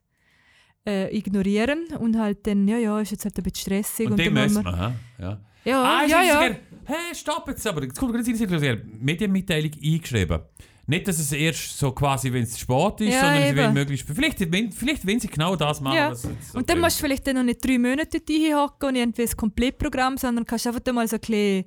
[0.87, 4.11] äh, ignorieren und halt dann, ja, ja, ist jetzt halt ein bisschen stressig.
[4.11, 4.95] Und den dann müssen wir.
[5.19, 5.41] Ja.
[5.65, 6.57] Ja, Ah, ja, ja.
[6.85, 7.83] Hey, stopp jetzt aber.
[7.85, 10.41] Jetzt kommt gerade den Sinn, Medienmitteilung eingeschrieben.
[10.87, 13.59] Nicht, dass es erst so quasi, wenn es spät ist, Ja, sondern sie eben.
[13.59, 14.07] wollen möglichst.
[14.07, 16.11] Vielleicht, wenn, vielleicht wenn sie genau das machen, Ja.
[16.11, 19.37] jetzt Und dann musst du vielleicht dann noch nicht drei Monate hinhocken und irgendwie ein
[19.37, 21.65] Komplettprogramm, sondern kannst einfach mal so ein bisschen,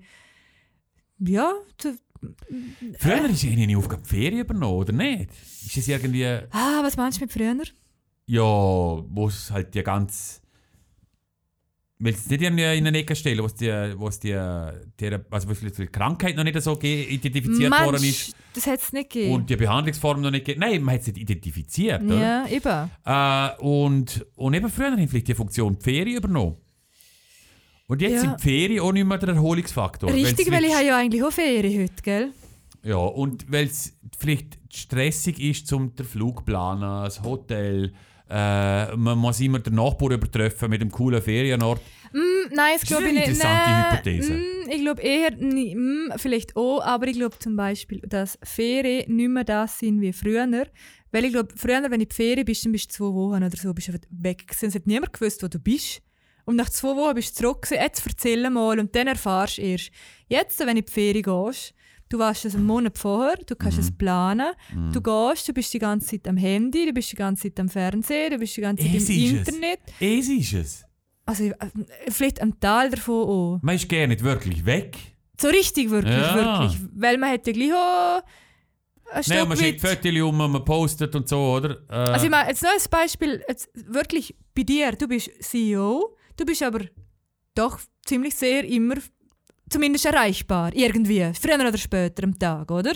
[1.19, 1.51] ja,
[1.81, 1.93] so,
[2.99, 5.29] Früher ist eine Aufgabe die Ferien übernommen, oder nicht?
[5.65, 6.25] Ist es irgendwie.
[6.25, 7.55] ah, was meinst du mit früher?
[8.25, 10.41] Ja, wo es halt die ganz.
[11.99, 14.29] Willst du es nicht irgendwie in eine Ecke stellen, wo die, wo es die,
[14.99, 18.83] die, also wo vielleicht die Krankheit noch nicht so identifiziert worden ist Mensch, das hätte
[18.83, 19.33] es nicht gegeben.
[19.33, 22.19] und die Behandlungsform noch nicht ge- Nein, man hat es nicht identifiziert, oder?
[22.19, 22.91] ja, eben.
[23.03, 26.57] Äh, und, und eben früher haben vielleicht die Funktion die Ferien übernommen.
[27.87, 28.19] Und jetzt Ja.
[28.21, 30.11] sind die Ferien auch nicht mehr der Erholungsfaktor.
[30.13, 32.29] Richtig, weil ich habe ja eigentlich auch Ferien heute, gell?
[32.83, 37.93] Ja, und weil es vielleicht stressig ist, zum den Flug planen, das Hotel,
[38.29, 41.81] äh, man muss immer den Nachbar übertreffen mit einem coolen Ferienort.
[42.13, 42.19] Mm,
[42.53, 43.29] nein, das ist glaube ich eine nicht.
[43.29, 44.33] interessante Hypothese.
[44.33, 49.29] mm, ich glaube eher, mm, vielleicht auch, aber ich glaube zum Beispiel, dass Ferien nicht
[49.29, 50.47] mehr das sind wie früher.
[51.11, 53.43] Weil ich glaube, früher, wenn du in die Ferien bist, dann bist du zwei Wochen
[53.43, 54.47] oder so bist du weg.
[54.47, 54.67] gewesen.
[54.67, 56.01] Es hat niemand gewusst, wo du bist.
[56.45, 57.61] Und nach zwei Wochen bist du zurück.
[57.63, 57.81] gewesen.
[57.81, 59.91] Jetzt erzähl mal und dann erfahrst du erst.
[60.27, 61.73] Jetzt, wenn du in die Ferien gehst,
[62.09, 64.53] du weißt es einen Monat vorher, du kannst es planen,
[64.93, 67.69] du gehst, du bist die ganze Zeit am Handy, du bist die ganze Zeit am
[67.69, 69.47] Fernsehen, du bist die ganze Zeit Es im ist es.
[69.47, 69.79] Internet.
[69.99, 70.85] Es ist es.
[71.25, 71.55] Also äh,
[72.09, 73.59] vielleicht ein Teil davon auch.
[73.61, 74.97] Man ist gerne nicht wirklich weg.
[75.39, 76.35] So richtig wirklich, Ja.
[76.35, 76.81] wirklich.
[76.95, 78.23] Weil man hätte gleich auch ein
[79.13, 79.99] Nein, Stück man schickt weit...
[80.03, 81.77] Fotos um, man postet und so, oder?
[81.89, 86.15] Äh, Also ich meine, jetzt noch ein Beispiel, jetzt wirklich bei dir, du bist CEO,
[86.37, 86.79] du bist aber
[87.55, 88.95] doch ziemlich sehr immer,
[89.69, 92.93] zumindest erreichbar, irgendwie, früher oder später am Tag, oder?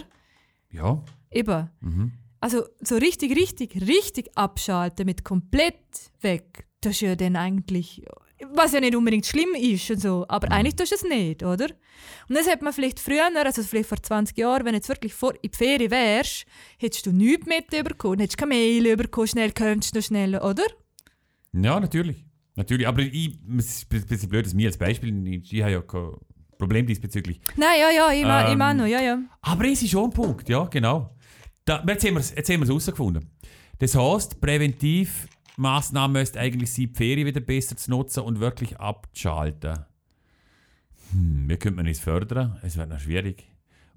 [0.71, 1.03] ja.
[1.31, 1.69] Eben.
[1.79, 2.11] Mhm.
[2.39, 8.03] Also so richtig, richtig, richtig abschalten mit komplett weg, das ist ja dann eigentlich,
[8.53, 11.67] was ja nicht unbedingt schlimm ist und so, aber eigentlich tust du es nicht, oder?
[12.27, 15.13] Und das hat man vielleicht früher, also vielleicht vor 20 Jahren, wenn du jetzt wirklich
[15.13, 16.45] vor, in die Ferien wärst,
[16.79, 20.63] hättest du nichts mitbekommen, hättest keine Mail bekommen, schnell könntest du schnell, oder?
[21.53, 22.25] Ja, natürlich.
[22.55, 22.87] Natürlich.
[22.87, 25.81] Aber ich, es ist ein bisschen blöd, dass mir als Beispiel, ich, ich habe ja
[25.81, 26.15] kein
[26.61, 27.41] Problem diesbezüglich.
[27.57, 29.19] Nein, ja, ja, ich, mein, ich Ähm, meine noch, ja, ja.
[29.41, 31.15] Aber es ist schon ein Punkt, ja, genau.
[31.65, 33.31] Da, jetzt haben wir es herausgefunden.
[33.79, 39.85] Das heisst, Präventivmaßnahmen müsste eigentlich sein, die Ferien wieder besser zu nutzen und wirklich abzuschalten.
[41.11, 42.59] Hm, wie könnte man das fördern?
[42.61, 43.47] Es wird noch schwierig.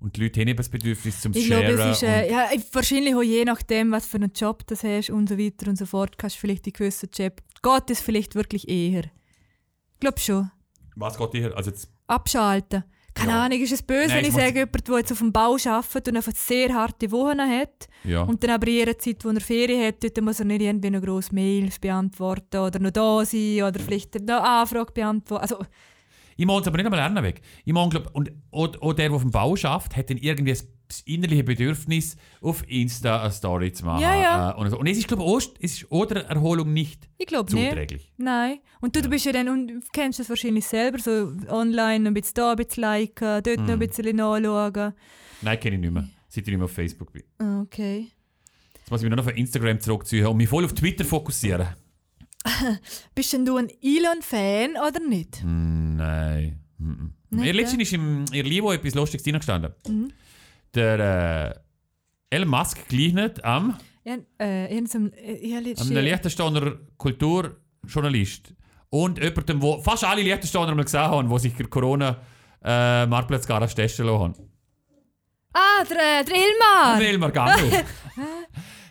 [0.00, 1.90] Und die Leute haben eben das Bedürfnis zum Ich glaube, Sharen.
[1.90, 5.28] es ist äh, ja, wahrscheinlich auch je nachdem, was für einen Job du hast und
[5.28, 8.68] so weiter und so fort, kannst du vielleicht die gewissen Job, geht es vielleicht wirklich
[8.68, 9.04] eher.
[9.04, 10.50] Ich glaube schon.
[10.96, 11.56] was geht hier?
[11.56, 12.84] Also jetzt, abschalten.
[13.14, 13.44] Keine Ja.
[13.44, 15.56] Ahnung, ist es böse, Nein, wenn ich ich sage, jemand, der jetzt auf dem Bau
[15.66, 18.22] arbeitet und einfach sehr harte Wochen hat ja.
[18.22, 21.00] und dann aber ihrer Zeit, wo er Ferien hat, dort muss er nicht irgendwie noch
[21.00, 25.42] grosse Mails beantworten oder noch da sein oder vielleicht noch Anfrage beantworten.
[25.42, 25.58] Also,
[26.36, 27.40] Ich mache es aber nicht einmal lernen weg.
[27.64, 30.50] Ich mache, glaub, und auch, auch der, der auf dem Bau schafft, hat dann irgendwie
[30.50, 30.66] das
[31.06, 34.02] innerliche Bedürfnis, auf Insta eine Story zu machen.
[34.02, 34.50] Ja, ja.
[34.50, 34.78] Äh, und, so.
[34.78, 37.48] und es ist, glaube ich, es ist auch der Erholung nicht ich nicht.
[37.50, 38.12] zuträglich.
[38.16, 38.58] Nein.
[38.80, 42.34] Und du, du bist ja dann, und kennst das wahrscheinlich selber, so online ein bisschen
[42.34, 43.64] da, ein bisschen liken, dort Mhm.
[43.66, 44.92] noch ein bisschen nachschauen.
[45.42, 46.08] Nein, kenne ich nicht mehr.
[46.28, 47.22] Seit ich nicht mehr auf Facebook bin.
[47.38, 48.08] Ah, Okay.
[48.78, 51.68] Jetzt muss ich mich nur noch auf Instagram zurückziehen und mich voll auf Twitter fokussieren.
[53.14, 55.40] Bist denn du ein Elon-Fan oder nicht?
[55.40, 56.60] Hm, nein.
[56.78, 57.14] Mhm.
[57.30, 59.72] Nicht, Ja, Letztens ist im in Livo etwas Lustiges reingestanden.
[60.74, 61.54] Der
[62.30, 68.54] äh, Elon Musk gleichnet am, Ja, äh, irgendeinem, äh, am Liechtensteiner Kulturjournalist.
[68.90, 72.16] Und jemandem, wo fast alle Liechtensteiner mal gesehen haben, die sich der Corona
[72.64, 74.34] äh, Marktplatz gar testen lassen haben.
[75.52, 76.98] Ah, der, äh, der Ilmar!
[76.98, 77.70] Der Elmar Gangel.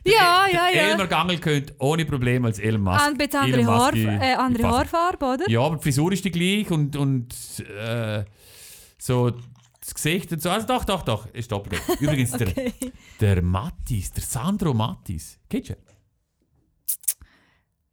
[0.06, 0.82] ja, ja, ja.
[0.92, 3.06] Elmar Gangel könnte ohne Probleme als Elon Musk.
[3.06, 4.68] Ein bisschen andere, Elon Haar, äh, andere.
[4.70, 5.50] Haarfarbe, oder?
[5.50, 8.24] Ja, aber die Frisur ist die gleich und, und äh,
[8.98, 9.34] so
[9.86, 10.50] das Gesicht und so.
[10.50, 11.82] Also doch, doch, doch, ist doppelt.
[12.00, 12.74] Übrigens, Okay.
[13.20, 15.74] der, der Mattis, der Sandro Mattis, kennst du?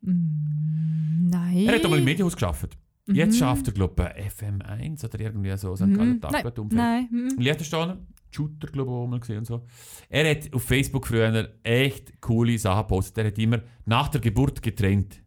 [0.02, 1.28] ihn?
[1.30, 1.66] Nein.
[1.66, 2.76] Er hat doch mal im Medienhaus geschafft.
[3.06, 6.20] Jetzt schafft er, glaube ich, bei FM1 oder irgendwie so, so ein Mhm.
[6.20, 7.08] kalter Nein, nein.
[7.10, 7.38] mhm.
[7.38, 7.98] Liechtensteiner,
[8.30, 9.66] Shooter, glaube ich, auch mal gesehen und so.
[10.08, 13.18] Er hat auf Facebook früher echt coole Sachen gepostet.
[13.18, 15.22] Er hat immer nach der Geburt getrennt.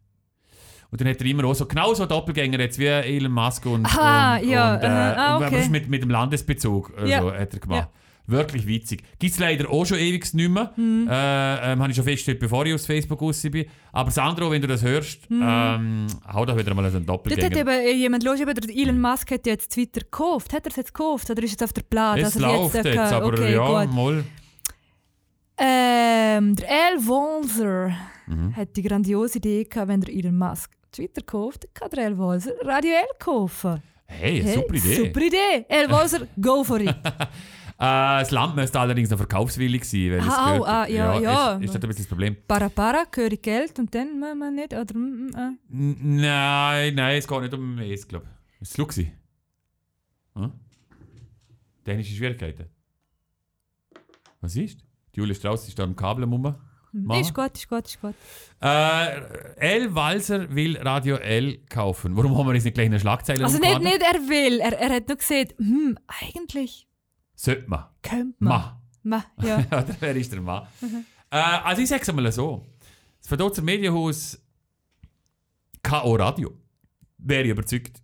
[0.90, 3.84] Und dann hat er immer auch so, genau so Doppelgänger jetzt wie Elon Musk und,
[3.86, 5.56] Aha, und, ja, und, äh, ah, und okay.
[5.56, 7.88] aber mit, mit dem Landesbezug also, Ja, hat er gemacht.
[8.26, 9.02] Wirklich witzig.
[9.18, 10.72] Gibt es leider auch schon ewig nicht mehr.
[10.76, 11.06] Mhm.
[11.10, 13.66] Äh, ähm, Habe ich schon festgestellt, bevor ich auf Facebook raus bin.
[13.92, 17.06] Aber Sandro, wenn du das hörst, ähm, hau doch wieder mal einen Mhm.
[17.06, 17.56] Dort hat Doppelgänger.
[17.58, 20.54] eben äh, jemand los, eben Elon Musk hat ja jetzt Twitter gekauft.
[20.54, 22.18] Hat er es jetzt gekauft oder ist es auf der Plan?
[22.18, 23.92] Es läuft jetzt, äh, aber okay, ja, gut.
[23.94, 24.24] mal.
[25.58, 27.94] Ähm, der Al Walser
[28.26, 28.56] Mhm.
[28.56, 32.52] hat die grandiose Idee gehabt, wenn der Elon Musk Twitter kauft, kann der Al Walser
[32.62, 33.82] Radio L kaufen.
[34.06, 34.94] Hey, Hey, super Idee.
[34.94, 35.66] Super Idee.
[35.68, 36.94] Al Walser, go for it.
[37.76, 40.12] Äh, das Land müsste allerdings noch verkaufswillig sein.
[40.12, 41.52] Weil es Ah, gehört, ah, ja, ja.
[41.56, 42.36] Ist, ist das ein bisschen das Problem?
[42.46, 44.72] Para para, höre ich Geld und dann machen wir nicht.
[44.72, 45.58] Oder, mm, mm.
[45.72, 48.60] N nein, nein, es geht nicht um es, glaube ich.
[48.62, 49.10] Es ist Luxi.
[50.36, 50.52] Hm?
[51.84, 52.66] Technische Schwierigkeiten.
[54.40, 54.78] Was ist?
[55.12, 56.54] Die Julia Strauss ist da am Kabel am
[56.94, 57.20] Machen.
[57.22, 58.14] Ist gut, ist gut, ist gut.
[58.62, 59.20] Äh,
[59.56, 59.94] L.
[59.96, 62.16] Walser will Radio L kaufen.
[62.16, 64.94] Warum haben wir jetzt nicht gleich eine Schlagzeile Also nicht, nicht er will, er, er
[64.94, 66.86] hat nur gesehen, hm, eigentlich
[67.34, 67.86] Sollte man.
[68.00, 68.52] könnte man.
[68.52, 68.80] Ma.
[69.02, 69.58] Ma, ja.
[69.70, 70.68] ja, wäre ist der Mann.
[71.30, 72.64] Äh, also ich sage es mal so.
[73.18, 74.40] Das Verdotzer Medienhaus
[75.82, 76.14] K.O.
[76.14, 76.52] Radio
[77.18, 78.00] wäre ich überzeugt.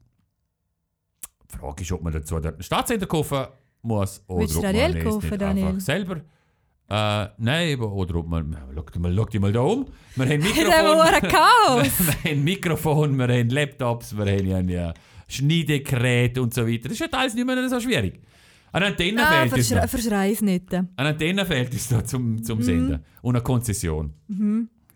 [1.51, 3.47] Die Frage ist, ob man dazu dort einen Staatssender kaufen
[3.83, 5.67] muss oder Willst ob man es nicht Daniel?
[5.69, 6.21] einfach selber...
[6.91, 8.57] Äh, nein, oder ob man...
[8.75, 9.87] Schau mal, schau dich mal da um.
[10.17, 11.93] Wir haben Mikrofon, Chaos.
[12.25, 14.93] wir haben Mikrofon, wir haben Laptops, wir haben ja,
[15.29, 16.85] Schneidekräte und so weiter.
[16.89, 18.21] Das ist halt alles nicht mehr so schwierig.
[18.73, 19.89] Eine Antenne Ah, fehlt uns noch.
[19.89, 20.73] verschrei es nicht.
[20.75, 22.43] Eine Antenne fehlt uns noch zum, Mhm.
[22.45, 23.05] zum Senden.
[23.23, 24.13] Und eine Konzession.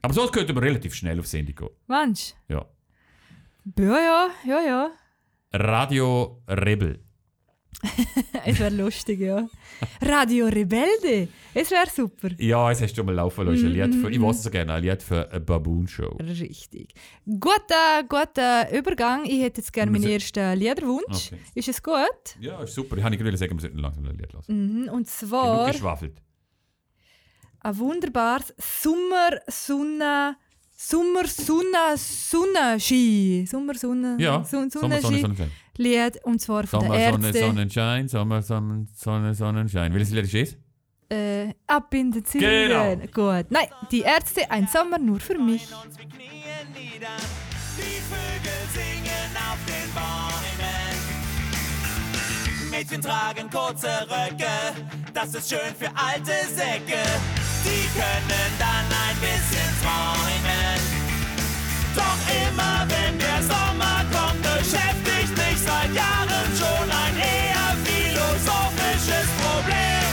[0.02, 1.68] Aber sonst könnte man relativ schnell auf Sendung gehen.
[1.86, 2.34] Mensch.
[2.48, 2.64] Ja.
[3.78, 4.90] Ja, ja, ja, ja.
[5.52, 7.03] Radio Rebel.
[8.46, 9.48] Es wäre lustig, ja.
[10.00, 11.28] Radio Rebelde.
[11.54, 12.28] Es wäre super.
[12.38, 13.68] Ja, es hast du schon mal laufen lassen.
[13.68, 16.16] Lied für, ich weiß es so gerne, ein Lied für eine Baboon Show.
[16.20, 16.94] Richtig.
[17.26, 19.24] Guter, guter Übergang.
[19.24, 21.32] Ich hätte jetzt gerne meinen ersten Liederwunsch.
[21.32, 21.38] Okay.
[21.54, 22.36] Ist es gut?
[22.40, 22.96] Ja, ist super.
[22.96, 24.44] Ich habe gerade sagen, wir sollten langsam ein Lied hören.
[24.48, 24.88] Mhm.
[24.88, 26.20] Und Genug zwar geschwafelt.
[27.60, 30.36] ein wunderbares Sommer, Sonne,
[30.76, 33.46] Sommer, Sonne, Sonnenski.
[33.48, 35.20] Sommer, Sonne, Ja, Son Sonne, Sonnenski.
[35.20, 35.50] Sonnenschein.
[35.76, 36.24] Lied.
[36.24, 37.40] Und zwar von Sommer, der Sonne, Ärzte.
[37.40, 38.08] Sonnenschein.
[38.08, 39.92] Sommer, Sonne, Sonne, Sonnenschein.
[39.94, 40.56] Welches Lied ist es?
[41.10, 42.40] Äh, ab in den Zügen.
[42.48, 42.96] Genau.
[43.12, 43.46] Gut.
[43.50, 45.66] Nein, die Ärzte, ein Sommer nur für mich.
[45.66, 45.72] Die
[48.08, 50.94] Vögel singen auf den Bäumen.
[52.70, 54.74] Mädchen tragen kurze Röcke,
[55.12, 57.02] das ist schön für alte Säcke.
[57.64, 60.78] Die können dann ein bisschen träumen.
[61.96, 70.12] Doch immer wenn der Sommer kommt, beschäftigt mich seit Jahren schon ein eher philosophisches Problem.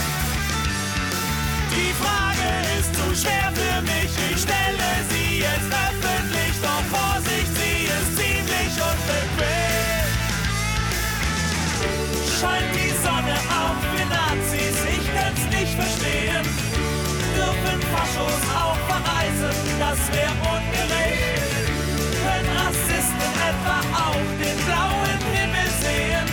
[1.74, 7.84] Die Frage ist zu schwer für mich, ich stelle sie jetzt öffentlich, doch Vorsicht, sie
[7.84, 10.06] ist ziemlich unbequem.
[12.40, 14.81] Scheint die Sonne auf für Nazis,
[18.02, 21.38] Faschos auch verreisen, das wär ungerecht.
[22.24, 26.26] Können Rassisten etwa auch den blauen Himmel sehen?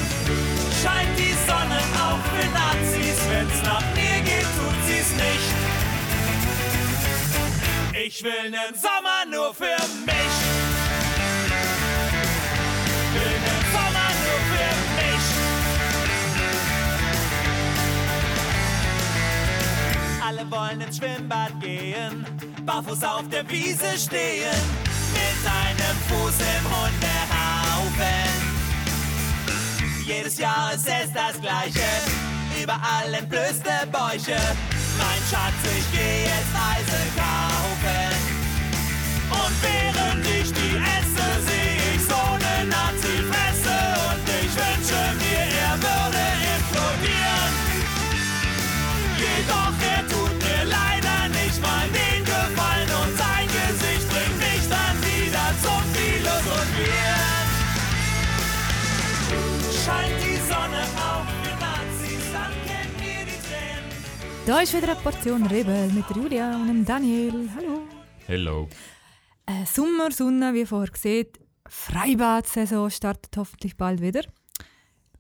[0.82, 5.49] Scheint die Sonne auch für Nazis, wenn's nach mir geht, tut sie's nicht.
[8.08, 10.48] Ich will nen Sommer nur für mich.
[20.80, 22.26] Wollen ins Schwimmbad gehen,
[22.65, 24.62] barfuß auf der Wiese stehen,
[25.13, 28.30] mit einem Fuß im Hundehaufen.
[30.06, 31.89] Jedes Jahr ist es das Gleiche,
[32.62, 34.39] überall entblößte Bäuche.
[34.98, 38.15] Mein Schatz, ich geh jetzt Eisen kaufen.
[39.32, 41.59] Und während ich die esse, seh
[64.49, 67.47] Da ist wieder eine Portion Rebel mit Julia und dem Daniel.
[67.55, 67.81] Hallo.
[68.25, 68.67] Hello.
[69.45, 71.27] Äh, Sommer, Sonne, wie vorher gesehen.
[71.67, 74.23] Freibad-Saison startet hoffentlich bald wieder.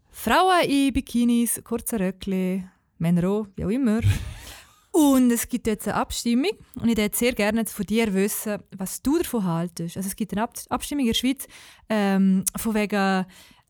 [0.09, 2.63] Frauen in Bikinis, kurze Röckli,
[2.97, 3.99] Männer auch, wie auch immer.
[4.91, 8.57] Und es gibt jetzt eine Abstimmung und ich würde sehr gerne jetzt von dir wissen,
[8.75, 9.95] was du davon haltest.
[9.95, 11.47] Also es gibt eine Ab Abstimmung in der Schweiz
[11.87, 13.25] ähm, von wegen,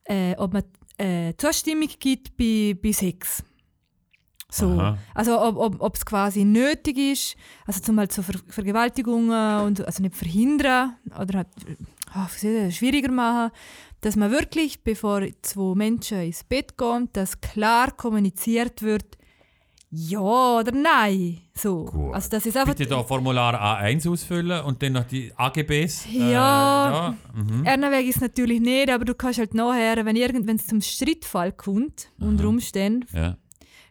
[0.05, 0.63] äh, ob man
[0.97, 3.43] äh, Zustimmung gibt bei, bei Sex.
[4.51, 4.71] So.
[4.71, 4.97] Aha.
[5.13, 7.35] Also ob, ob, ob es quasi nötig ist,
[7.65, 11.47] also zum Beispiel so Ver Vergewaltigungen und also nicht verhindern oder halt,
[12.15, 13.51] oh, schwieriger machen,
[14.01, 19.19] dass man wirklich, bevor zwei Menschen ins Bett gehen, dass klar kommuniziert wird,
[19.91, 21.41] ja oder nein.
[21.53, 21.85] So.
[21.85, 22.13] Gut.
[22.13, 26.05] Also das ist einfach Bitte da Formular A1 ausfüllen und dann noch die AGBs.
[26.11, 26.21] Ja.
[26.21, 27.15] Äh, ja.
[27.33, 27.65] Mhm.
[27.65, 32.47] Ernaweg ist natürlich nicht, aber du kannst halt nachher, wenn es zum Streitfall kommt, unter
[32.47, 33.37] Umständen, ja.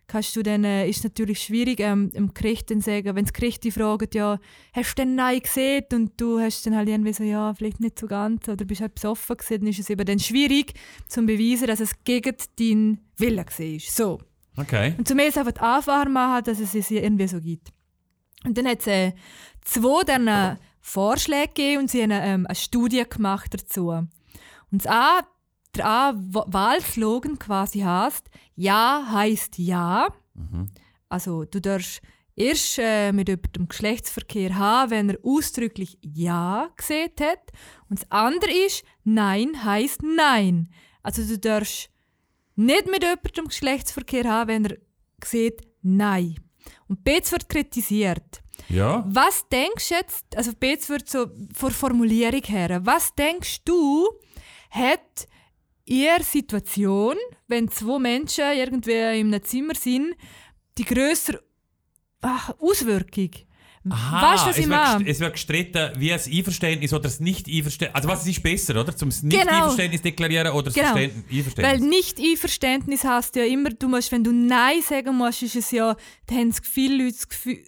[0.09, 3.63] Kannst du dann, äh, ist natürlich schwierig, ähm, dem Gericht dann sagen, wenn das Gericht
[3.63, 4.41] dich fragt, ja,
[4.73, 5.85] hast du denn Nein gesehen?
[5.93, 8.95] Und du hast dann halt irgendwie so, ja, vielleicht nicht so ganz, oder bist halt
[8.95, 10.75] besoffen gewesen, dann ist es eben dann schwierig,
[11.07, 13.79] zu beweisen, dass es gegen deinen Willen war.
[13.79, 14.19] So.
[14.57, 14.95] Okay.
[14.99, 17.69] Und zumindest einfach einfacher machen, dass es es irgendwie so gibt.
[18.45, 19.13] Und dann hat es äh,
[19.63, 20.57] zwei dann, äh,
[20.89, 23.89] Vorschläge gegeben und sie haben ähm, eine Studie gemacht dazu.
[23.91, 24.09] Und
[24.71, 25.21] das A,
[25.79, 30.09] der A-Wahlslogan quasi heißt Ja heißt Ja.
[31.09, 32.03] Also du darfst
[32.37, 37.51] erst äh, mit jemandem Geschlechtsverkehr haben, wenn er ausdrücklich Ja gesehen hat.
[37.89, 40.71] Und das andere ist Nein heißt Nein.
[41.03, 41.91] Also du darfst
[42.57, 44.77] nicht mit jemandem Geschlechtsverkehr haben, wenn er
[45.25, 46.37] sieht Nein.
[46.89, 48.43] Und Betz wird kritisiert.
[48.69, 49.05] Ja.
[49.09, 54.09] Was denkst du jetzt, also Betz wird so von Formulierung her, was denkst du,
[54.71, 55.27] hat
[55.89, 60.15] ihr Situation, wenn zwei Menschen irgendwie in einem Zimmer sind,
[60.77, 61.43] die größere
[62.59, 63.31] Auswirkung?
[63.91, 65.09] Aha, Weißt was es ich wird, meine?
[65.09, 67.95] es wird gestritten, wie das Einverständnis oder das Nicht-Einverständnis.
[67.95, 68.95] Also, was ist besser, oder?
[68.95, 69.29] Zum Genau.
[69.37, 70.89] Nicht-Einverständnis deklarieren oder das Genau.
[70.95, 71.89] Verständ- Weil Einverständnis?
[71.89, 75.97] nicht Einverständnis hast ja immer, du musst, wenn du Nein sagen musst, ist es ja,
[76.27, 77.65] dann haben viele Leute das Gefühl,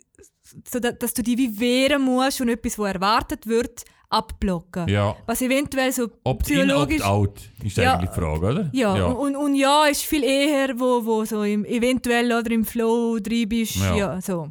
[0.71, 4.89] so, da- dass du dich wie wehren musst und etwas, was erwartet wird, abblocken.
[4.89, 5.17] Ja.
[5.27, 7.01] Was eventuell so Opt-in, psychologisch...
[7.01, 7.95] Opt-out ist Ja.
[7.95, 8.71] eigentlich die Frage, oder?
[8.73, 13.19] Ja, Und, und ja ist viel eher, wo, wo so im, eventuell oder im Flow
[13.21, 13.77] drin bist.
[13.77, 13.97] Ja.
[13.97, 14.21] Ja.
[14.21, 14.51] so.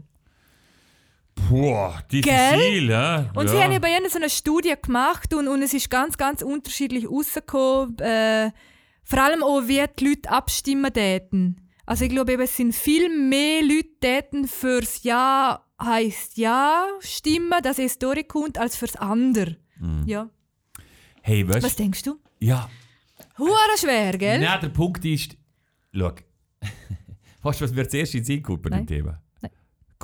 [1.47, 3.29] Puh, diffizil, ja.
[3.33, 3.51] Und ja.
[3.51, 6.41] sie haben ja bei ihnen so eine Studie gemacht und, und es ist ganz, ganz
[6.41, 7.97] unterschiedlich rausgekommen.
[7.99, 8.51] Äh,
[9.03, 11.67] vor allem auch, wie die Leute abstimmen täten.
[11.85, 17.61] Also ich glaube, eben, es sind viel mehr Leute täten fürs Ja heisst Ja stimmen,
[17.63, 19.57] dass es durchkommt, als fürs Andere.
[19.79, 20.03] Mhm.
[20.05, 20.29] Ja.
[21.21, 22.19] Hey, weißt Was denkst du?
[22.39, 22.69] Ja,
[23.37, 24.39] Hure schwer, gell?
[24.39, 25.37] Nein, der Punkt ist,
[25.93, 26.11] schau,
[27.41, 28.85] weißt du, was mir zuerst in den Sinn kommt bei dem.
[28.87, 29.21] Thema?
[29.41, 29.51] Nein.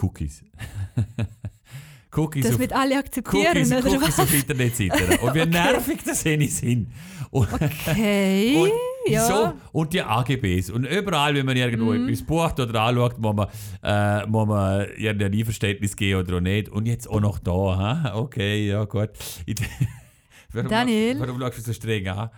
[0.02, 0.44] Cookies.
[2.16, 4.20] Cookies Das auf, wird alle akzeptieren, Cookies, oder Cookies was?
[4.20, 5.18] auf Internetseiten.
[5.20, 6.92] Und wie nervig das eine sind.
[7.30, 8.72] Und, Okay, und,
[9.08, 9.26] ja.
[9.28, 10.70] so, und die AGBs.
[10.70, 12.08] Und überall, wenn man irgendwo Mhm.
[12.10, 13.48] etwas bucht oder anschaut, muss man,
[13.84, 16.70] äh, muss man irgendein Einverständnis geben oder auch nicht.
[16.70, 17.52] Und jetzt auch noch da.
[17.54, 18.15] Ha?
[18.15, 19.10] Okay, ja gut.
[19.46, 19.56] Ich,
[20.54, 21.20] warum, Daniel?
[21.20, 22.30] Warum schaust du so streng an?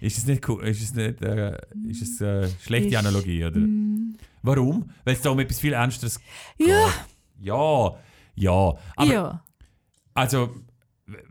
[0.00, 1.56] Ist es nicht, ist es nicht äh,
[1.88, 3.44] ist es eine schlechte Ist- Analogie?
[3.44, 3.60] Oder?
[4.42, 4.90] Warum?
[5.04, 6.20] Weil es da um etwas viel Ernsteres
[6.58, 7.46] Ja, geht.
[7.46, 7.94] Ja,
[8.34, 8.74] ja.
[8.96, 9.44] Aber ja.
[10.12, 10.50] also,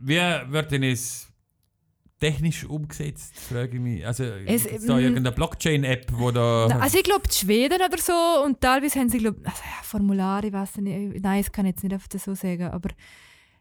[0.02, 0.16] wie
[0.50, 1.28] wird denn es
[2.24, 4.06] technisch umgesetzt, frage ich mich.
[4.08, 5.00] Also, Es- ist da mm.
[5.00, 6.68] irgendeine Blockchain-App, wo da...
[6.80, 10.48] Also ich glaube, die Schweden oder so und teilweise haben sie, glaub, also, ja, Formulare,
[10.48, 12.90] ich weiß nicht, nein, das kann ich jetzt nicht einfach so sagen, aber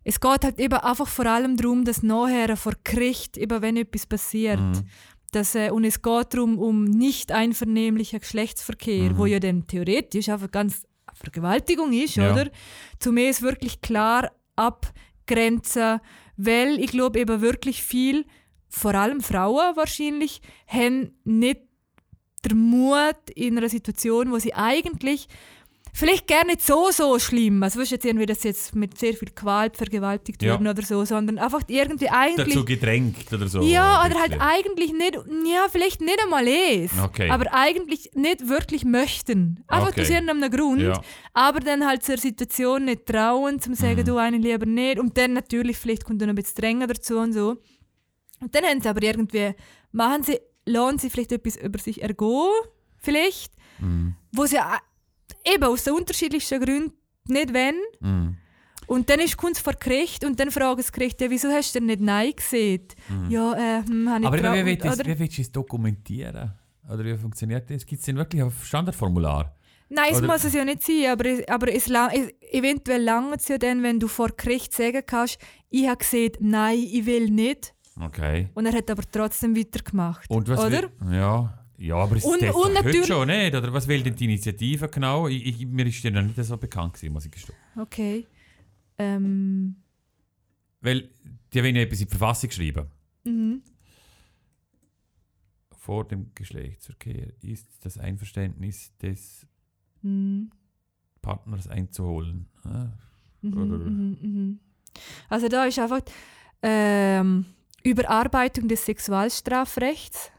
[0.05, 4.07] es geht halt eben einfach vor allem darum, dass nachher vor Gericht, eben wenn etwas
[4.07, 4.85] passiert, Mhm.
[5.33, 9.19] dass, äh, und es geht darum, um nicht einvernehmlichen Geschlechtsverkehr, Mhm.
[9.19, 10.83] wo ja dann theoretisch einfach ganz
[11.15, 12.33] Vergewaltigung ist, Ja.
[12.33, 12.51] oder?
[12.99, 16.01] Zu mir ist wirklich klar abgrenzen,
[16.37, 18.25] weil ich glaube eben wirklich viel,
[18.75, 21.61] vor allem Frauen wahrscheinlich, haben nicht
[22.45, 25.29] der Mut in einer Situation, wo sie eigentlich
[25.95, 29.13] vielleicht gar nicht so, so schlimm, also weißt jetzt irgendwie, dass sie jetzt mit sehr
[29.13, 30.53] viel Gewalt vergewaltigt Ja.
[30.53, 32.47] werden oder so, sondern einfach irgendwie eigentlich...
[32.55, 33.61] dazu gedrängt oder so.
[33.61, 35.17] Ja, ein oder halt eigentlich nicht,
[35.53, 37.29] ja, vielleicht nicht einmal es, Okay.
[37.29, 39.63] aber eigentlich nicht wirklich möchten.
[39.69, 40.01] Einfach Okay.
[40.01, 40.99] aus irgendeinem Grund, Ja.
[41.35, 44.05] aber dann halt zur Situation nicht trauen, zum sagen, Mhm.
[44.07, 44.99] du einen lieber nicht.
[44.99, 47.59] Und dann natürlich, vielleicht kommt dann ein bisschen strenger dazu und so.
[48.43, 49.55] Und dann haben sie aber irgendwie,
[49.93, 52.51] machen sie, lassen sie vielleicht etwas über sich ergehen,
[52.99, 54.17] vielleicht, Mhm.
[54.33, 54.81] wo sie a-
[55.45, 56.93] eben aus den unterschiedlichsten Gründen
[57.29, 57.77] nicht wollen.
[58.01, 58.37] Mhm.
[58.89, 61.79] Und dann ist Kunst vor Gericht und dann fragen das Gericht, ja, wieso hast du
[61.79, 62.89] denn nicht Nein gesehen?
[63.29, 64.27] Ja, äh, hm, habe ich Mhm.
[64.27, 66.53] Aber wie, trau- wie, willst du es- oder- wie willst du es dokumentieren?
[66.93, 67.87] Oder wie funktioniert das?
[67.87, 69.55] Gibt es denn wirklich auf Standardformular?
[69.89, 73.41] Nein, es muss es ja nicht sein, aber, es, aber es, lang- es, eventuell langt
[73.41, 75.39] es ja dann, wenn du vor Gericht sagen kannst,
[75.71, 77.75] ich habe gesehen, nein, ich will nicht.
[78.01, 78.49] Okay.
[78.55, 80.29] Und er hat aber trotzdem weitergemacht.
[80.31, 80.83] Und was oder?
[81.01, 83.55] Will, ja, ja, aber es Und- ist und heute natürlich- schon nicht.
[83.55, 85.29] Oder was will denn die Initiative genau?
[85.29, 87.57] Ich, ich, mir ist die noch nicht so bekannt gewesen, muss ich gestehen.
[87.77, 88.27] Okay.
[88.99, 89.77] Ähm,
[90.81, 91.11] Weil
[91.53, 92.87] die wollen ja etwas in die Verfassung schreiben.
[93.25, 93.63] mhm.
[95.77, 99.45] Vor dem Geschlechtsverkehr ist das Einverständnis des
[100.03, 100.51] Mhm.
[101.21, 102.47] Partners einzuholen.
[102.65, 102.91] Ah,
[103.41, 104.61] Mhm, mhm, mhm.
[105.29, 106.01] Also da ist einfach
[106.63, 107.47] ähm,
[107.85, 110.31] Überarbeitung des Sexualstrafrechts.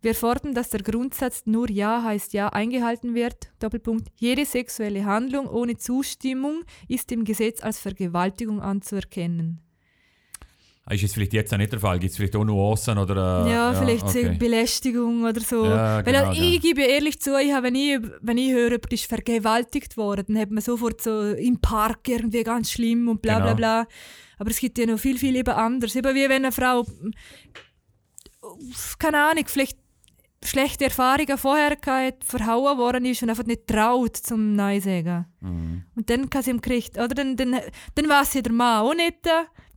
[0.00, 3.52] Wir fordern, dass der Grundsatz nur Ja heißt Ja eingehalten wird.
[3.58, 4.08] Doppelpunkt.
[4.16, 9.60] Jede sexuelle Handlung ohne Zustimmung ist im Gesetz als Vergewaltigung anzuerkennen.
[10.90, 11.98] Ist jetzt vielleicht jetzt auch nicht der Fall?
[11.98, 12.98] Gibt es vielleicht auch Nuancen?
[12.98, 14.36] Oder, äh, ja, vielleicht so okay.
[14.38, 15.64] Belästigung oder so.
[15.64, 16.60] Ja, Weil genau, ich ja.
[16.60, 20.38] gebe ehrlich zu, ich habe, wenn, ich, wenn ich höre, jemand ist vergewaltigt worden, dann
[20.38, 23.56] hat man sofort so im Park irgendwie ganz schlimm und bla bla Genau.
[23.56, 23.86] bla.
[24.38, 25.94] Aber es gibt ja noch viel, viel eben anders.
[25.94, 26.84] Eben wie wenn eine Frau,
[28.98, 29.78] keine Ahnung, vielleicht
[30.42, 35.26] schlechte Erfahrungen vorher gehabt, verhauen worden ist und einfach nicht traut zum Nein sagen.
[35.40, 35.84] Mhm.
[35.94, 37.08] Und dann kann sie im Gericht, oder?
[37.08, 37.56] Dann, dann,
[37.94, 39.26] dann weiß ja der Mann auch nicht,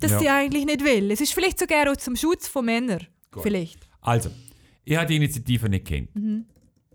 [0.03, 0.19] dass Ja.
[0.19, 1.11] sie eigentlich nicht will.
[1.11, 3.07] Es ist vielleicht sogar auch zum Schutz von Männern.
[3.31, 3.43] Gut.
[3.43, 3.87] Vielleicht.
[4.01, 4.29] Also,
[4.83, 6.13] ich habe die Initiative nicht kennt.
[6.15, 6.45] Mhm.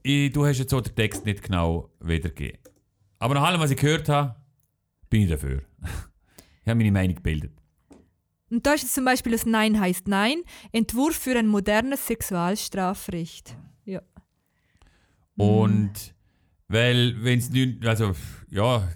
[0.03, 2.59] Ich, du hast jetzt so den Text nicht genau wiedergegeben.
[3.19, 4.37] Aber nach allem, was ich gehört habe,
[5.11, 5.63] bin ich dafür.
[5.83, 7.53] ich habe meine Meinung gebildet.
[8.51, 10.43] Und da ist jetzt zum Beispiel das Nein heißt Nein,
[10.73, 13.57] Entwurf für ein modernes Sexualstrafrecht.
[13.85, 14.01] Ja.
[15.37, 16.15] Und
[16.69, 18.15] weil, wenn es nicht, also,
[18.51, 18.89] ja,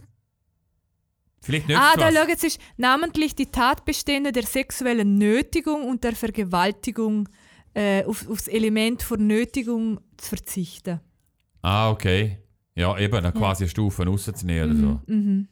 [1.43, 6.15] vielleicht Ah, da was- schau jetzt ist namentlich die Tatbestände der sexuellen Nötigung und der
[6.15, 7.29] Vergewaltigung
[7.75, 11.01] äh, auf, aufs Element von Nötigung zu verzichten.
[11.63, 12.39] Ah, okay.
[12.75, 15.01] Ja, eben, dann quasi eine Stufe rauszunehmen oder so.
[15.13, 15.49] Mhm,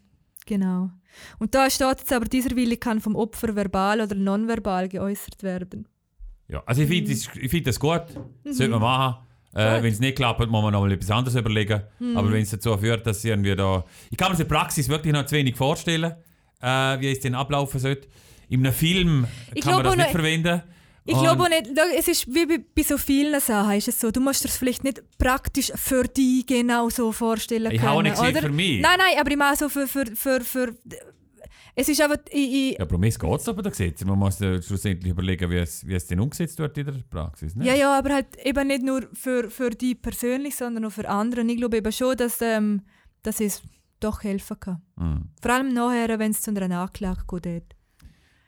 [0.47, 0.91] genau.
[1.39, 5.87] Und da steht jetzt aber, dieser Wille kann vom Opfer verbal oder nonverbal geäußert werden.
[6.49, 6.93] Ja, also ich Mhm.
[6.93, 8.03] finde das, ich find das gut,
[8.45, 9.27] das sollte man machen.
[9.53, 11.83] Äh, Wenn es nicht klappt, muss man noch mal etwas anderes überlegen.
[11.99, 12.17] Mhm.
[12.17, 13.85] Aber wenn es dazu führt, dass irgendwie da...
[14.11, 16.15] Ich kann mir das in der Praxis wirklich noch zu wenig vorstellen,
[16.61, 16.67] äh,
[17.01, 18.09] wie es denn ablaufen sollte.
[18.49, 20.63] In einem Film Ich kann man das nicht verwenden.
[21.05, 21.67] Ich glaube auch nicht,
[21.99, 24.85] es ist wie bei, so vielen Sachen, ist es so, du musst dir das vielleicht
[24.85, 28.81] nicht praktisch für dich genau so vorstellen Ich können, habe auch nicht gesehen für mich.
[28.81, 30.77] Nein, nein, aber ich meine so für, für, für, für
[31.75, 34.05] es ist einfach, ich, ich, Ja, aber um es geht es aber da Gesetz.
[34.05, 37.55] Man muss äh, schlussendlich überlegen, wie es, wie es denn umgesetzt wird in der Praxis.
[37.55, 37.65] Ne?
[37.67, 41.43] Ja, ja, aber halt eben nicht nur für, für dich persönlich, sondern auch für andere.
[41.43, 42.83] Ich glaube eben schon, dass, ähm,
[43.23, 43.63] dass es
[44.01, 44.83] doch helfen kann.
[44.97, 45.25] Mhm.
[45.41, 47.77] Vor allem nachher, wenn es zu einer Anklage geht.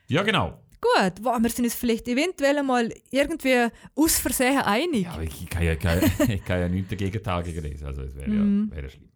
[0.07, 0.59] ja, genau.
[0.81, 5.03] Gut, wow, wir sind uns vielleicht eventuell mal irgendwie aus Versehen einig.
[5.03, 7.85] Ja, aber ich kann ja, kann, ich kann ja nichts dagegen Tage lesen.
[7.87, 8.67] Also es wäre Mhm.
[8.69, 9.07] ja, wäre schlimm.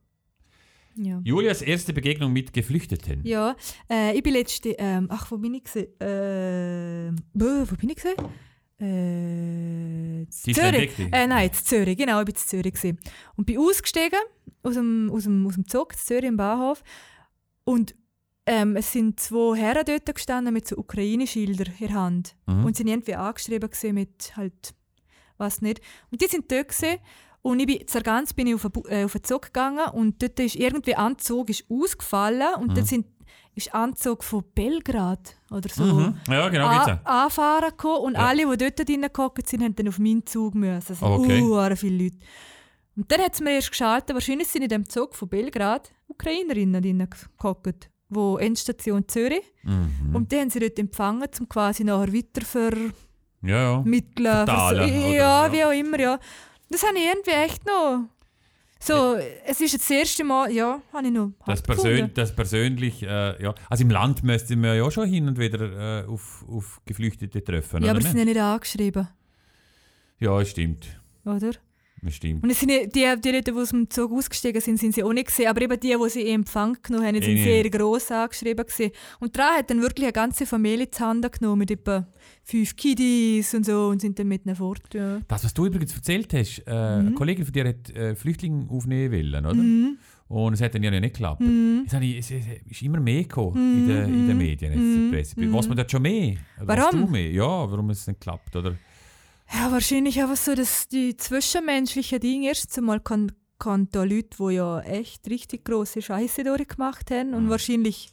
[1.00, 1.22] Ja.
[1.24, 3.22] Julias erste Begegnung mit Geflüchteten.
[3.24, 3.56] Ja,
[3.90, 5.88] äh, ich bin letzte, ähm, ach, wo bin ich gesehen?
[6.02, 8.16] Äh, wo bin ich gesehen?
[8.80, 10.92] Äh, Sie Zürich.
[11.12, 13.00] Äh, nein, in Zürich, genau, ich bin in Zürich gewesen.
[13.36, 14.20] Und bin ausgestiegen
[14.64, 16.84] aus dem, aus dem, aus dem Zug Zürich im Bahnhof
[17.64, 17.96] und
[18.46, 22.64] ähm, es sind zwei Herren dort gestanden mit so Ukraine-Schildern in der Hand Mhm.
[22.66, 24.74] und sind irgendwie angeschrieben mit halt,
[25.38, 25.82] was nicht.
[26.12, 27.00] Und die sind dort gewesen,
[27.48, 30.40] und ich bin, Zargans bin ich auf den, äh, auf den Zug gegangen und dort
[30.40, 33.06] ist irgendwie Anzug ist ausgefallen und dort sind,
[33.56, 36.18] ist Anzug von Belgrad oder so Mhm.
[36.30, 37.06] Ja, genau, auch.
[37.06, 38.28] anfahren gekommen und Ja.
[38.28, 40.86] alle, die dort drinnen gehockt sind, haben dann auf meinen Zug müssen.
[40.90, 41.42] Also, Okay.
[41.42, 42.18] uh, viele Leute.
[42.96, 46.82] Und dann hat es mir erst geschaltet, wahrscheinlich sind in dem Zug von Belgrad Ukrainerinnen
[46.82, 49.44] drinnen gehockt, wo Endstation Zürich.
[49.64, 50.16] Mhm.
[50.16, 52.94] Und die haben sie dort empfangen, um quasi nachher weiter vermitteln.
[53.44, 54.46] Ja, ja.
[54.46, 55.46] Verteilen, ja?
[55.46, 55.52] Ja.
[55.54, 56.20] wie auch immer, ja.
[56.70, 58.06] Das habe ich irgendwie echt noch...
[58.80, 59.16] So,
[59.46, 63.56] es ist das erste Mal, ja, habe ich noch Das, persön das persönlich, äh, ja.
[63.72, 67.84] Also im Land müssten wir ja schon hin und wieder äh, auf, auf Geflüchtete treffen,
[67.84, 69.08] Ja, aber sie sind ja nicht angeschrieben,
[70.20, 71.02] Ja, stimmt.
[71.26, 71.52] oder?
[72.10, 72.44] Stimmt.
[72.44, 75.04] Und es sind ja- die, die Leute, die aus dem Zug ausgestiegen sind, sind sie
[75.04, 75.48] auch nicht gesehen.
[75.48, 78.66] Aber eben die, die sie in Empfang genommen haben, sind Eh, sehr gross angeschrieben.
[78.66, 78.92] Gewesen.
[79.20, 82.08] Und daran hat dann wirklich eine ganze Familie zu Hand genommen mit etwa
[82.44, 84.94] fünf Kiddies und so und sind dann mit ihnen fort.
[84.94, 85.20] Ja.
[85.28, 89.12] Das, was du übrigens erzählt hast, äh, eine Kollegin von dir hat äh, Flüchtlinge aufnehmen
[89.12, 89.56] wollen, oder?
[89.56, 89.98] Mhm.
[90.30, 91.40] Und es hat dann ja nicht geklappt.
[91.42, 91.86] Mhm.
[91.88, 95.54] Es, es, es ist immer mehr gekommen in, den, in den Medien, jetzt der Presse.
[95.54, 96.36] Was man dort schon mehr?
[96.62, 97.10] Oder Warum?
[97.12, 97.32] mehr?
[97.32, 98.76] Ja, warum es nicht klappt, oder?
[99.54, 104.54] Ja, wahrscheinlich einfach so, dass die zwischenmenschlichen Dinge erst einmal kann, kann da Leute, die
[104.56, 108.10] ja echt richtig grosse Scheiße durchgemacht haben und wahrscheinlich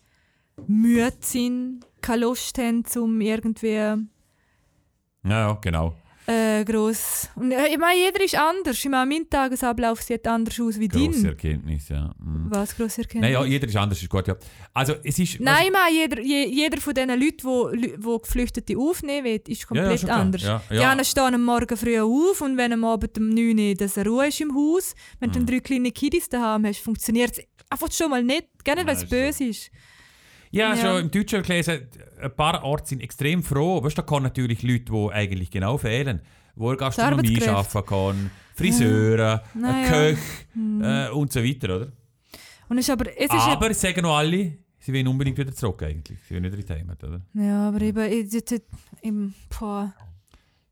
[0.66, 3.98] müde sind, keine Lust haben, um irgendwie Ja,
[5.24, 5.94] ja, genau.
[6.26, 7.28] Äh, gross.
[7.34, 8.78] Und äh, ich meine, jeder ist anders.
[8.78, 11.24] Ich meine, mein Tagesablauf sieht anders aus wie Grosse dein.
[11.26, 12.14] Erkenntnis, ja.
[12.18, 12.46] Mhm.
[12.48, 13.22] Was gross erkennen?
[13.22, 14.36] Nein, ja, jeder ist anders, ist gut, ja.
[14.72, 15.38] Also, es ist...
[15.40, 19.60] Nein, ich meine, jeder, je, jeder von diesen Leuten, die wo Geflüchtete aufnehmen will, ist
[19.62, 20.20] Ja, ja, komplett schon klar.
[20.20, 20.42] anders.
[20.42, 20.90] Ja, Die ja.
[20.90, 24.08] einen stehen am Morgen früh auf und wenn am Abend um 9 Uhr dass eine
[24.08, 25.34] Ruhe ist im Haus, wenn Mhm.
[25.34, 28.46] du drei kleine Kiddies daheim hast, funktioniert es einfach schon mal nicht.
[28.64, 29.70] Gar nicht, weil es ist böse ist.
[30.54, 30.76] Ja, Ja.
[30.76, 31.88] schon im Deutschen gelesen,
[32.20, 33.82] ein paar Orte sind extrem froh.
[33.82, 36.20] Weißt du, da kommen natürlich Leute, die eigentlich genau fehlen.
[36.56, 39.88] Wo er Gastronomie arbeiten kann, Friseure, ein Naja.
[39.88, 40.18] Köch
[40.56, 41.92] äh, und so weiter, oder?
[42.68, 45.82] Und ist aber, es ist Aber es sagen noch alle, sie wollen unbedingt wieder zurück
[45.82, 46.18] eigentlich.
[46.28, 47.20] Sie wollen nicht in die Heimat, oder?
[47.34, 48.62] ja, aber eben, ich,
[49.02, 49.92] im, boah,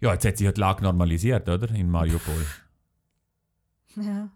[0.00, 1.68] Ja, jetzt hat sich ja die Lage normalisiert, oder?
[1.74, 2.46] In Mariupol.
[3.96, 4.28] ja.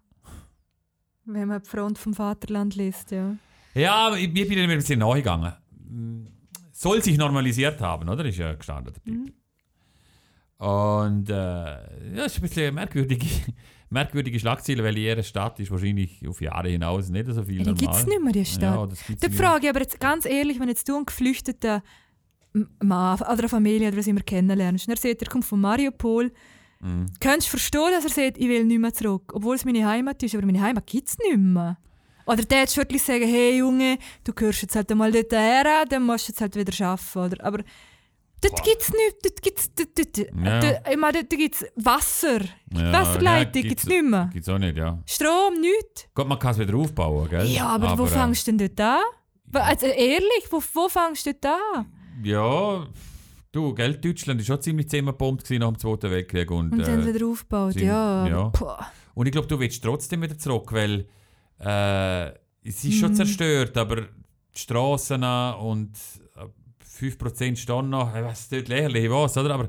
[1.24, 3.36] Wenn man die Front vom Vaterland liest, ja.
[3.76, 5.52] Ja, ich, bin dem ein bisschen nachgegangen.
[6.72, 8.24] Soll sich normalisiert haben, oder?
[8.24, 9.32] Ist ja gestanden der Titel.
[10.58, 13.26] Und äh, ja, ist ein bisschen merkwürdige,
[13.90, 17.72] merkwürdige Schlagzeile, weil in ihrer Stadt ist wahrscheinlich auf Jahre hinaus nicht so viel Ja,
[17.72, 18.74] die gibt es nicht mehr, die Stadt.
[18.74, 21.82] Ja, das Da frage ich aber jetzt ganz ehrlich, wenn jetzt du einen geflüchteten
[22.82, 26.32] Mann oder eine Familie oder was immer kennenlernst und er sagt, er kommt von Mariupol,
[26.80, 27.06] Mhm.
[27.20, 30.22] kannst du verstehen, dass er sagt, ich will nicht mehr zurück, obwohl es meine Heimat
[30.22, 31.78] ist, aber meine Heimat gibt es nicht mehr.
[32.26, 36.02] Oder der jetzt wirklich sagen, hey Junge, du gehörst jetzt halt einmal dort her, dann
[36.04, 37.18] musst du jetzt halt wieder arbeiten.
[37.34, 37.44] Oder?
[37.46, 37.58] Aber
[38.40, 40.60] dort gibt es nichts, dort gibt es dort, dort, Ja.
[40.60, 42.40] dort, ich meine, dort gibt's Wasser,
[42.74, 44.30] Ja, Wasserleitung ja, gibt es nicht mehr.
[44.32, 44.98] Gibt es auch nicht, ja.
[45.06, 46.08] Strom, nichts.
[46.14, 47.46] Gut, man kann es wieder aufbauen, gell?
[47.46, 49.02] Ja, aber, wo äh, fängst du denn dort an?
[49.62, 51.86] Also ehrlich, wo, wo fängst du dort an?
[52.24, 52.86] Ja,
[53.52, 56.50] du, gell, Deutschland war schon ziemlich zusammengebombt nach dem Zweiten Weltkrieg.
[56.50, 58.26] Und, Und dann äh, wieder aufgebaut, sind- ja.
[58.26, 58.52] ja.
[59.14, 61.06] Und ich glaube, du willst trotzdem wieder zurück, weil
[61.60, 62.28] äh,
[62.62, 63.16] es ist schon Mhm.
[63.16, 65.92] zerstört, aber die Straßen und
[66.36, 66.46] äh,
[67.00, 69.54] 5% stehen noch, ich weiß nicht, lächerlich was, oder?
[69.54, 69.68] Aber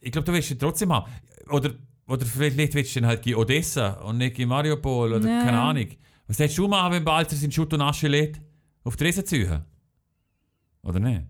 [0.00, 1.10] ich glaube, du willst ihn trotzdem haben.
[1.50, 1.74] Oder,
[2.06, 5.56] oder vielleicht willst du ihn halt in Odessa und nicht in Mariupol oder Ja, keine
[5.56, 5.68] ja.
[5.70, 5.88] Ahnung.
[6.28, 8.40] Was hättest du machen, wenn Balzer in Schutt und Asche lädt?
[8.84, 9.64] Auf die Riesenzüge?
[10.82, 11.22] Oder nicht?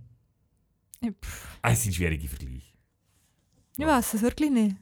[1.03, 2.63] Ja, pff, Ah, es sind schwierige Vergleiche.
[3.79, 4.77] Ich weiß es wirklich nicht.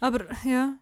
[0.00, 0.74] Aber ja.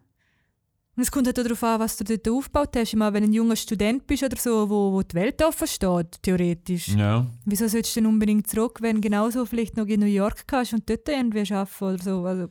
[0.95, 2.89] Und es kommt halt auch darauf an, was du dort aufgebaut hast.
[2.93, 5.67] Ich meine, wenn du ein junger Student bist oder so, wo, wo die Welt offen
[5.67, 6.89] steht, theoretisch.
[6.89, 7.27] Ja.
[7.47, 10.75] Wieso sollst du denn unbedingt zurück, wenn du genauso vielleicht noch in New York kannst
[10.75, 12.25] und dort irgendwie arbeiten oder so?
[12.27, 12.49] Also.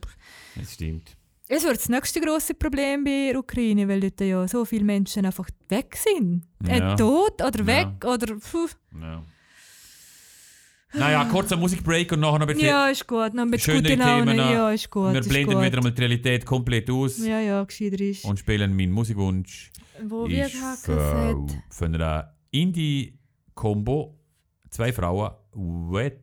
[0.56, 1.16] Das stimmt.
[1.46, 5.24] es wird das nächste grosse Problem bei der Ukraine, weil dort ja so viele Menschen
[5.24, 6.42] einfach weg sind.
[6.66, 6.94] Ja.
[6.94, 7.66] Äh, tot oder Ja.
[7.66, 8.34] weg oder...
[8.36, 8.66] Puh.
[9.00, 9.22] Ja.
[10.94, 12.68] Naja, kurzer Musikbreak und nachher noch ein bisschen.
[12.68, 13.32] Ja, ist gut.
[13.34, 14.24] Noch mit guten Laune.
[14.32, 14.36] Themen.
[14.36, 15.12] Ja, ist gut.
[15.12, 15.64] wir ist blenden gut.
[15.64, 18.24] wieder einmal die Realität komplett aus Ja, ja, gescheiter ist.
[18.24, 19.70] und spielen meinen Musikwunsch.
[20.04, 24.18] Wo wir ist gesagt für, für eine Indie-Combo
[24.70, 26.20] zwei Frauen, Wet,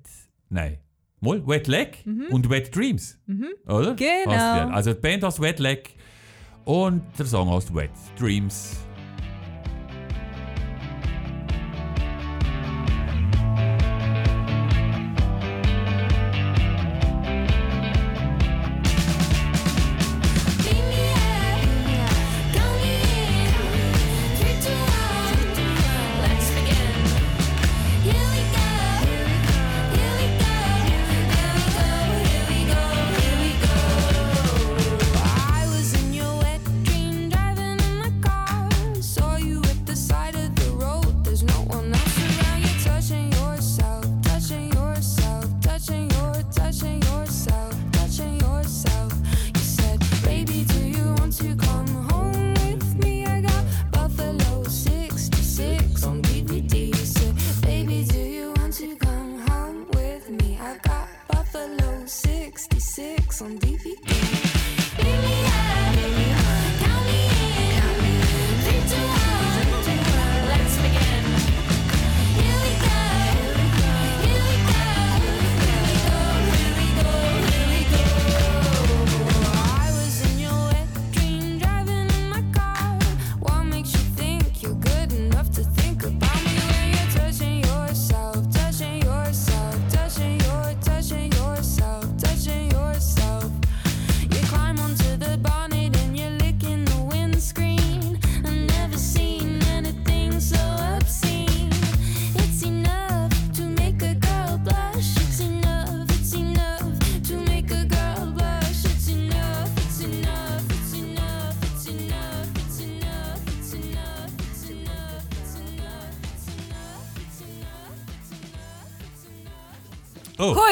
[0.49, 0.80] nein,
[1.20, 3.20] mal Wet Leg und Wet Dreams,
[3.67, 3.91] oder?
[3.91, 3.95] Mhm.
[3.95, 4.32] Genau.
[4.32, 4.74] Heißt die.
[4.74, 5.95] Also die Band heißt Wet Leg
[6.65, 8.78] und der Song heißt Wet Dreams.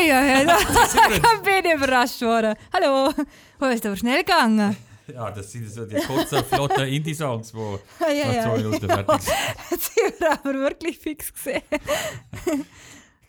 [0.08, 2.56] Ja, ja, wir- bin ich überrascht worden.
[2.74, 3.14] Hallo.
[3.60, 4.76] Oh, ist aber schnell gegangen.
[5.14, 7.58] ja, das sind so die kurzen, flotten Indie-Songs, die
[8.00, 8.44] Ja, ja, nach ja.
[8.44, 9.36] zwei Minuten fertig sind.
[9.72, 11.62] Jetzt sind wir aber wirklich fix gesehen.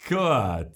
[0.08, 0.74] Gut.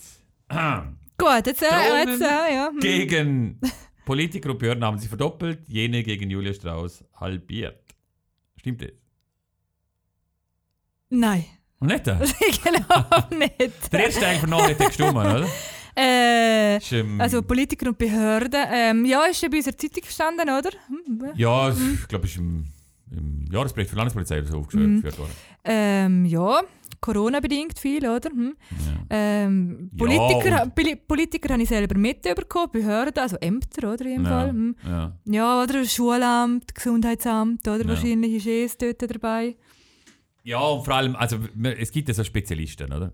[1.19, 2.69] Gut, jetzt, äh, jetzt äh, ja.
[2.69, 2.81] hm.
[2.81, 3.61] Gegen
[4.05, 7.81] Politiker und Behörden haben sie verdoppelt, jene gegen Julia Strauss halbiert.
[8.57, 8.91] Stimmt das?
[11.11, 11.45] Nein,
[11.81, 12.35] nicht das?
[12.65, 13.05] genau
[13.39, 13.93] nicht.
[13.93, 15.47] Der erste Teil von Nachricht hat gestimmt, oder?
[15.95, 16.79] Äh,
[17.19, 18.65] also Politiker und Behörden.
[18.73, 20.71] Ähm, ja, ist ja bei unserer Zeitung gestanden, oder?
[20.89, 21.99] Hm, ja, Mhm.
[22.03, 22.65] ich glaube, ist im,
[23.11, 25.19] im Jahresbericht für die Landespolizei so aufgeführt Mhm.
[25.19, 25.33] worden.
[25.65, 26.61] Ähm, ja,
[27.01, 28.31] Corona-bedingt viel, oder?
[28.31, 28.55] Hm.
[28.71, 28.77] Ja.
[29.11, 34.05] Ähm, Ja, Politiker, und- Poli- Politiker habe ich selber mitbekommen, Behörden, also Ämter, oder?
[34.07, 34.49] In dem Fall.
[34.51, 34.77] Hm.
[34.87, 35.13] Ja.
[35.25, 37.81] Ja, oder Schulamt, Gesundheitsamt, oder?
[37.83, 37.89] Ja.
[37.89, 38.47] Wahrscheinlich ist
[38.83, 39.57] es dort dabei.
[40.45, 41.39] ja, und vor allem, also
[41.79, 43.13] es gibt ja so Spezialisten, oder?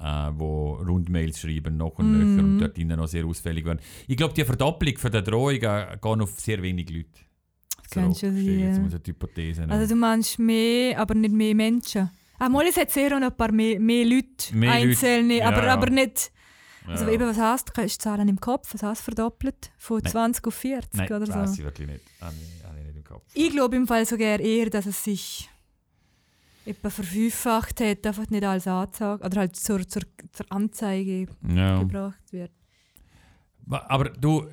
[0.00, 2.18] Äh, wo Rundmails schreiben, noch und Mhm.
[2.18, 3.80] nöcher und dort innen noch sehr ausfällig werden.
[4.06, 5.58] Ich glaube, die Verdoppelung von der Drohung äh,
[5.92, 7.08] geht auf sehr wenig Leute.
[7.90, 9.66] Das ich jetzt so die Hypothese.
[9.68, 12.10] Also du meinst mehr, aber nicht mehr Menschen.
[12.38, 15.48] Ah, mal, es hat sehr noch ein paar mehr, mehr Leute, Mehr Leute, einzelne, ja,
[15.48, 15.72] aber, ja.
[15.74, 16.32] aber nicht...
[16.86, 17.12] Also Ja.
[17.12, 18.74] eben, was hast du Zahlen im Kopf?
[18.74, 19.70] Was heisst verdoppelt?
[19.78, 20.10] Von Nein.
[20.12, 21.58] 20 auf 40 Nein, oder weiß so?
[21.58, 22.00] ich wirklich nicht.
[22.20, 23.22] Habe ich, habe ich nicht im Kopf.
[23.32, 25.48] Ich glaube im Fall sogar eher, dass es sich
[26.66, 30.02] etwa verfünffacht hat, einfach nicht als Anzeige oder halt zur, zur,
[30.32, 31.78] zur Anzeige Ja.
[31.78, 32.50] gebracht wird.
[33.70, 34.46] Aber du,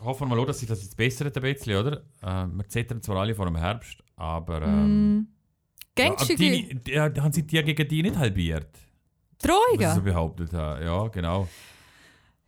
[0.00, 2.02] hoffen wir mal, auch, dass sich das jetzt bessert ein bisschen, oder?
[2.22, 4.62] Äh, wir zetteln zwar alle vor dem Herbst, aber...
[4.62, 5.28] Ähm, Mm.
[5.98, 8.68] aber die, ja, haben sie die gegen die nicht halbiert?
[9.42, 10.04] Was ich so Drohungen?
[10.04, 10.84] behauptet habe.
[10.84, 11.48] Ja, genau.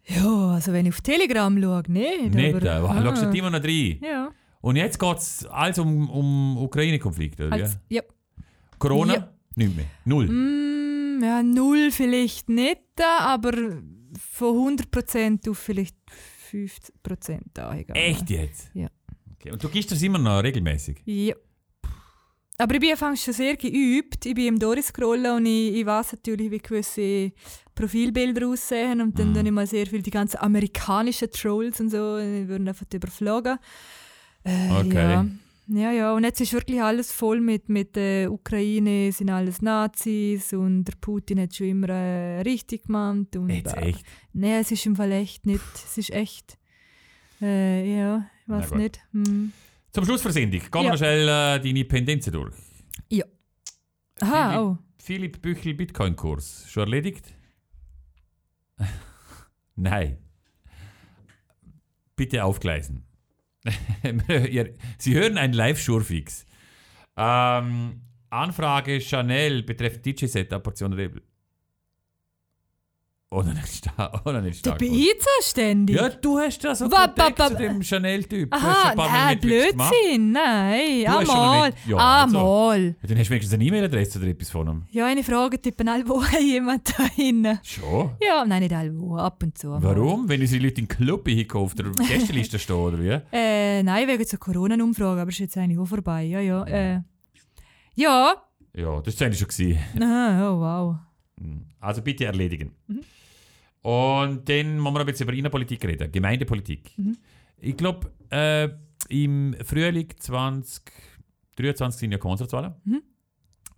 [0.05, 2.35] Ja, also wenn ich auf Telegram schaue, nicht.
[2.35, 3.03] nicht, aber, äh, ah.
[3.03, 3.99] schaust du immer noch rein.
[4.03, 4.31] Ja.
[4.61, 7.53] Und jetzt geht es alles um, um Ukraine-Konflikt, oder?
[7.53, 8.03] Als, ja.
[8.79, 9.15] Corona?
[9.15, 9.33] Ja.
[9.57, 9.87] Nicht mehr.
[10.05, 10.27] Null.
[10.29, 13.53] Mm, ja, null vielleicht nicht, aber
[14.33, 15.97] von 100% auf vielleicht
[16.53, 17.75] 50% da.
[17.75, 18.71] Echt jetzt?
[18.75, 18.89] Ja.
[19.35, 19.53] Okay.
[19.53, 20.99] Und du gibst das immer noch regelmäßig?
[21.05, 21.35] Ja.
[22.61, 24.27] Aber ich bin anfangs schon sehr geübt.
[24.27, 27.33] Ich bin im durchscrollen und ich, ich weiß natürlich, wie gewisse
[27.75, 29.01] Profilbilder aussehen.
[29.01, 29.47] Und dann Mhm.
[29.47, 33.59] ich mal sehr viel die ganzen amerikanischen Trolls und so, die würden einfach überflogen.
[34.45, 34.95] Äh, Okay.
[35.13, 35.27] Ja.
[35.69, 36.13] Ja, ja.
[36.15, 40.95] Und jetzt ist wirklich alles voll mit, mit der Ukraine, sind alles Nazis und der
[41.01, 43.37] Putin hat schon immer äh, richtig gemacht.
[43.37, 44.05] Und, Jetzt äh, echt.
[44.33, 45.63] Nein, es ist im Fall echt nicht.
[45.75, 46.59] Es ist echt.
[47.41, 49.01] Äh, ja, ich weiß nicht.
[49.13, 49.53] Hm.
[49.93, 50.61] Zum Schluss versendung.
[50.61, 50.91] Gehen wir Ja.
[50.91, 52.55] noch schnell äh, deine Pendenzen durch.
[54.21, 54.79] Aha, Philipp- oh.
[55.01, 56.65] Philipp Büchel Bitcoin-Kurs.
[56.69, 57.33] Schon erledigt?
[59.77, 60.19] Nein.
[62.17, 63.05] Bitte aufgleisen.
[64.99, 66.47] Sie hören einen Live-Schurfix.
[67.17, 68.01] Ähm,
[68.31, 71.23] Anfrage Chanel betreffend DJ-Set Portion Rebel.
[73.31, 74.23] Oder nicht stark.
[74.27, 74.79] Oder nicht Der stark.
[74.79, 75.97] Pizza ständig.
[75.97, 78.51] Ja, du hast da so Kontakt zu dem Chanel-Typ.
[78.51, 79.39] Du Aha, nein.
[79.39, 82.39] Blödsinn, nein, Du einmal, ja, also.
[82.39, 82.85] einmal.
[82.87, 84.83] Ja, Dann hast du wenigstens eine E-Mail-Adresse oder etwas von ihm.
[84.91, 87.59] Ja, eine Frage tippen alle Woche jemand da hin.
[87.63, 88.13] Schon?
[88.27, 89.69] Ja, nein, nicht alle Woche, ab und zu.
[89.79, 90.27] Warum?
[90.27, 93.19] Wenn unsere Leute in den Club hinkommen, auf der Gästeliste stehen, oder wie?
[93.33, 96.23] Äh, nein, wegen zur Corona-Umfrage, aber ist jetzt eigentlich auch vorbei.
[96.25, 96.65] Ja, ja.
[96.65, 97.01] Äh,
[97.95, 98.35] ja,
[98.75, 100.03] Ja, das war eigentlich schon.
[100.03, 100.97] Aha, oh wow.
[101.81, 102.73] Also bitte erledigen.
[102.87, 103.01] Mhm.
[103.89, 106.91] Und dann müssen wir ein bisschen über Innenpolitik reden, Gemeindepolitik.
[106.99, 107.17] Mhm.
[107.59, 108.69] Ich glaube, äh,
[109.09, 112.75] im Frühling 2023 sind ja Konzertwahlen.
[112.85, 113.03] Mhm.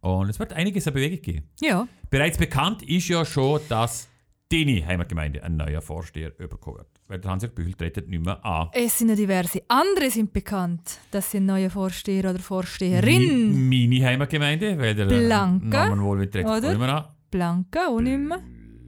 [0.00, 1.48] Und es wird einiges an Bewegung geben.
[1.60, 4.08] Ja, Bereits bekannt ist ja schon, dass
[4.50, 6.88] deine Heimatgemeinde ein neuer Vorsteher bekommen wird.
[7.06, 8.68] Weil der Hans-Jörg Büchel tritt nicht mehr an.
[8.72, 9.62] es sind ja diverse.
[9.68, 13.68] Andere sind bekannt, dass sie ein neuer Vorsteher oder Vorsteherin.
[13.68, 17.04] Mi- Meine Heimatgemeinde, weil der äh, Blanca, Namen wohl tritt nicht mehr an.
[17.30, 18.40] Blanca, auch nicht mehr.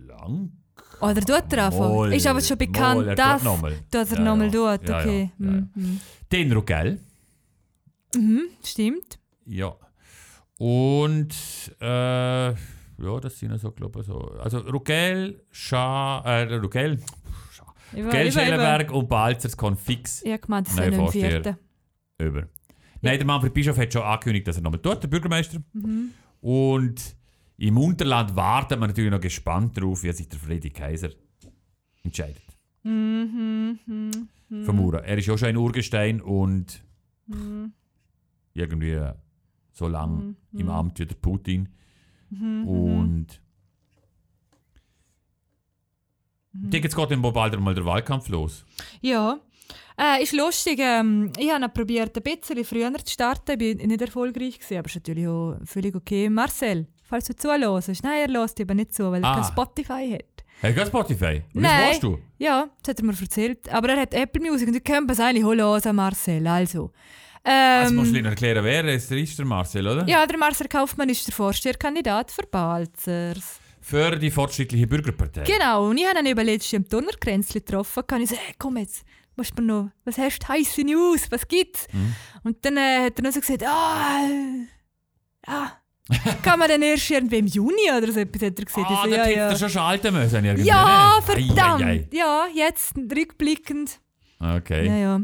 [0.07, 0.49] Blanca.
[1.03, 2.07] Oder tut er einfach?
[2.13, 3.75] Ist aber schon bekannt, er tut dass, nochmal.
[3.91, 4.77] dass er Ja, nochmal ja.
[4.79, 4.89] tut.
[4.89, 5.31] Ja, Okay.
[5.39, 5.63] ja, ja, ja.
[5.75, 6.01] Mhm.
[6.31, 7.01] Den Ruggell.
[8.15, 8.43] Mhm.
[8.65, 9.19] Stimmt.
[9.47, 9.75] Ja.
[10.59, 11.35] Und
[11.81, 14.17] äh, ja, das sind so, glaube ich, so.
[14.39, 16.63] Also Ruggell, Scha, äh, ich
[18.05, 21.57] war- Schellenberg und Balzers kommen fix Ich habe gemeint, Neue wäre im vierten.
[22.19, 22.47] über.
[23.01, 25.59] Nein, der Manfred Bischof hat schon angekündigt, dass er nochmal tut, der Bürgermeister.
[25.73, 26.11] Mhm.
[26.41, 27.17] Und
[27.59, 31.11] im Unterland wartet man natürlich noch gespannt darauf, wie sich der Freddy Kaiser
[32.03, 32.43] entscheidet.
[32.83, 33.79] Mhm.
[33.87, 34.65] Mhm.
[34.65, 35.05] Vom Maurer.
[35.05, 36.83] Er ist ja schon ein Urgestein und
[37.27, 37.73] Mhm.
[38.55, 39.01] irgendwie
[39.73, 40.59] so lang Mhm.
[40.59, 41.69] im Amt wie der Putin.
[42.31, 42.67] Mhm.
[42.69, 43.27] Und
[46.55, 48.65] ich denke, jetzt geht dann bald mal der Wahlkampf los.
[49.01, 49.41] Ja.
[49.99, 50.79] Äh, ist lustig.
[50.81, 53.61] Ähm, ich habe probiert, ein bisschen früher zu starten.
[53.61, 56.29] Ich war nicht erfolgreich, gewesen, aber ist natürlich auch völlig okay.
[56.29, 59.35] Marcel, falls du zuhörst, nein, er hört eben nicht zu, weil er Ah.
[59.35, 60.45] kein Spotify hat.
[60.63, 61.43] Hey, geht Spotify?
[61.55, 61.73] Und Nein.
[61.81, 62.19] was warst du?
[62.39, 63.69] Ja, das hat er mir erzählt.
[63.73, 66.47] Aber er hat Apple Music und ich kann es eigentlich hören, Marcel.
[66.47, 66.93] Also.
[67.45, 70.07] Jetzt Ähm, musst du erklären, wer es ist, der Marcel, oder?
[70.09, 73.59] ja, der Marcel Kaufmann ist der Vorsteherkandidat für Balzers.
[73.81, 75.43] Für die fortschrittliche Bürgerpartei.
[75.43, 78.05] Genau, und ich habe ihn eben letztens im Turnerkränzli getroffen.
[78.07, 79.03] Kann ich sagen, hey, komm jetzt,
[79.35, 81.89] musst du noch, was hast du, heisse News, was gibt's?
[81.93, 82.15] Mhm.
[82.45, 84.21] Und dann äh, hat er noch so gesagt, ah,
[85.49, 85.73] ja,
[86.43, 88.65] kann man dann erst irgendwie im Juni oder so etwas, hat er.
[88.67, 89.49] Ich Ah, so, da ja, hätte ja.
[89.51, 90.45] er schon schalten müssen.
[90.45, 91.17] irgendwie, ja, ne?
[91.17, 91.83] Ei, verdammt.
[91.85, 92.09] ei, ei.
[92.13, 93.99] Ja, jetzt rückblickend.
[94.41, 94.87] Okay.
[94.87, 95.21] Ja,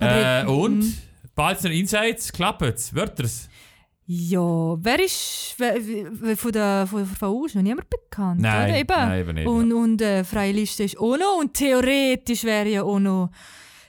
[0.00, 0.42] ja.
[0.42, 0.78] Äh, und?
[0.78, 0.94] Mhm.
[1.34, 3.48] Balzer Insights, klappt's, Wörters.
[4.06, 4.40] Ja,
[4.84, 8.78] wer ist wer, von der von, von VU ist noch niemand bekannt, Nein, oder?
[8.78, 8.94] Eben.
[8.96, 9.46] nein, eben nicht.
[9.46, 13.30] Und, und äh, freie Liste ist auch noch und theoretisch wäre ja auch noch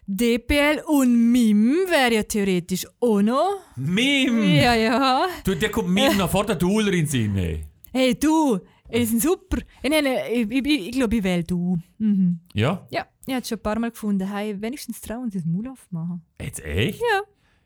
[0.05, 3.59] DPL und MIM wäre ja theoretisch auch noch.
[3.77, 4.43] Mim!
[4.43, 5.27] Ja, ja.
[5.45, 7.35] Du, der kommt Mim noch vor der Duler in den Sinn.
[7.35, 7.65] Hey.
[7.93, 8.59] Hey, du,
[8.93, 9.59] die sind super.
[9.81, 11.77] Ich, ich, ich, ich, glaube, ich wähle du.
[11.99, 12.39] Mhm.
[12.53, 12.85] Ja?
[12.89, 14.27] Ja, ich habe es schon ein paar Mal gefunden.
[14.29, 16.21] Hey, wenigstens trauen sie das Maul aufmachen.
[16.41, 16.99] Jetzt echt?
[16.99, 17.21] Ja.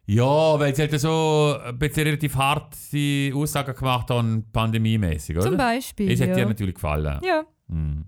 [0.10, 5.48] Ja, weil sie halt so ein bisschen relativ harte Aussagen gemacht haben, pandemiemäßig, oder?
[5.48, 6.10] Zum Beispiel.
[6.10, 6.36] Das hat ja.
[6.36, 7.20] dir natürlich gefallen.
[7.24, 7.46] ja.
[7.68, 8.06] Hm.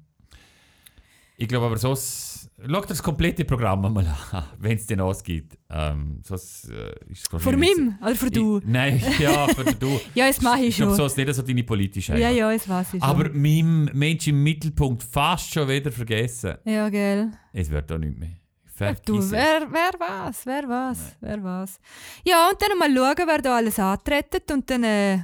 [1.41, 2.27] Ich glaube aber sonst.
[2.61, 5.57] Schau dir das komplette Programm einmal an, wenn es denn ausgeht.
[5.69, 8.57] Ähm, sonst äh, ist es wahrscheinlich MIM oder vor du?
[8.57, 9.97] Ich, nein, ja, für du.
[10.13, 10.97] Ja, das mache ich Ich glaube, schon.
[10.97, 13.09] sonst nicht so deine politische Ja, ja, das weiß ich schon.
[13.09, 16.55] Aber MIM, Mensch im Mittelpunkt, fast schon wieder vergessen.
[16.65, 17.31] Ja, gell.
[17.53, 18.31] Es wird auch nicht mehr.
[18.65, 19.31] Vergiss Du, es.
[19.31, 21.79] wer, wer was, wer was, wer was.
[22.25, 25.15] Ja, und dann mal schauen, wer da alles antreten und dann, äh,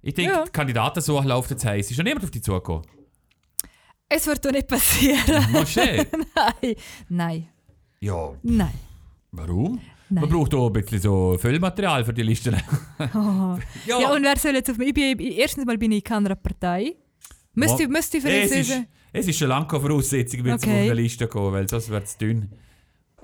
[0.00, 0.44] Ich denke, Ja.
[0.44, 1.90] die Kandidatensuche läuft jetzt heiß.
[1.90, 2.84] Ist schon niemand auf dich zugekommen?
[4.16, 5.44] Es wird doch nicht passieren.
[5.52, 6.06] Mosche?
[6.36, 6.74] nein,
[7.08, 7.48] nein,
[8.00, 8.70] ja, nein.
[9.32, 9.80] warum?
[10.10, 10.20] Nein.
[10.22, 12.54] Man braucht auch ein bisschen so Füllmaterial für die Listen.
[13.14, 13.56] Oh.
[13.86, 14.12] Ja.
[14.12, 14.88] und wer soll jetzt auf mich?
[14.88, 16.94] Ich bin, erstens mal bin ich in keiner Partei.
[17.54, 20.70] Müsste, ich für es, ist, es ist schon lange keine Voraussetzung, wenn Okay.
[20.70, 20.76] okay.
[20.84, 22.50] auf eine Liste kommen, weil sonst wird es dünn.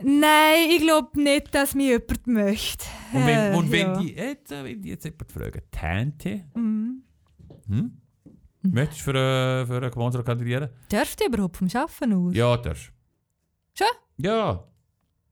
[0.02, 2.84] Nein, ich glaube nicht, dass mich jemand möchte.
[3.12, 4.00] Und wenn, Äh, und wenn, ja.
[4.00, 7.02] die, jetzt, äh, wenn die jetzt jemand fragen, Tante, Mhm.
[7.68, 7.92] hm?
[8.62, 10.68] Möchtest du für, äh, für einen Gemeinsrat kandidieren?
[10.88, 12.34] Darfst du überhaupt vom Arbeiten aus?
[12.34, 12.92] Ja, darfst
[13.74, 13.86] Schon?
[14.18, 14.64] Ja.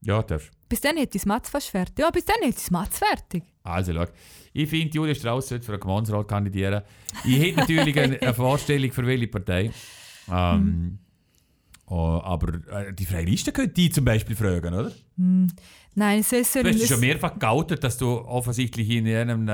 [0.01, 1.99] Ja, darfst Bis dann hätte ich das Matz fast fertig.
[1.99, 3.43] Ja, bis dann hätte ich das Matz fertig.
[3.63, 4.07] Also, schau.
[4.53, 6.83] Ich finde, Julia Strauss sollte für einen Gemeinsrat kandidieren.
[7.25, 9.71] Ich hätte natürlich eine, eine Vorstellung für welche Partei.
[10.31, 10.99] Ähm,
[11.87, 14.93] oh, aber äh, die Freie Liste könnte die zum Beispiel fragen, oder?
[15.95, 19.49] Nein, es soll Du hast schon mehrfach geoutet, dass du offensichtlich in einem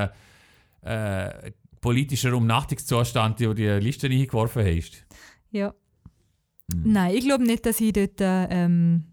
[0.83, 1.53] äh,
[1.85, 5.05] politischen Umnachtungszustand die die Liste eingeworfen hast.
[5.51, 5.74] Ja.
[6.72, 6.93] Mhm.
[6.93, 8.18] Nein, ich glaube nicht, dass ich dort.
[8.22, 9.05] Äh, ähm,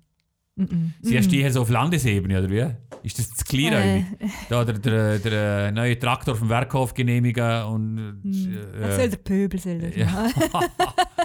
[0.56, 2.66] mm, mm, Sie hast die hier so auf Landesebene, oder wie?
[3.04, 3.74] Ist das zu klein?
[3.74, 4.28] Äh.
[4.50, 8.22] Da der, der, der äh, neue Traktor vom Werkhof genehmigen und...
[8.80, 10.08] Was soll Äh, der Pöbel soll das ja.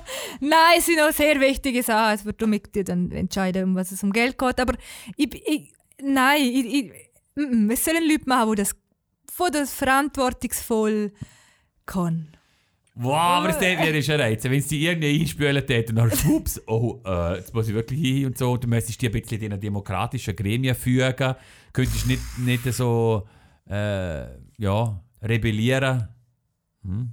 [0.41, 2.15] Nein, es sind auch sehr wichtige Sachen.
[2.17, 4.59] Es wird damit dann entscheiden, um was es um Geld geht.
[4.59, 4.75] Aber
[5.17, 5.73] ich, ich,
[6.03, 6.93] nein, ich, ich,
[7.37, 11.13] mm, mm, es sollen Leute machen, die das, die das verantwortungsvoll
[11.87, 12.29] können.
[12.99, 14.51] Wow, aber das tät mir schon reizen.
[14.51, 18.27] Wenn sie irgendwie einspülen tät und dann schwupps, oh, äh, jetzt muss ich wirklich hin
[18.27, 18.53] und so.
[18.53, 21.35] Und du müsstest die ein bisschen in eine demokratische Gremien fügen.
[21.75, 23.27] Könntest nicht, nicht so,
[23.69, 24.25] äh,
[24.57, 26.09] ja, rebellieren.
[26.85, 27.13] Hm?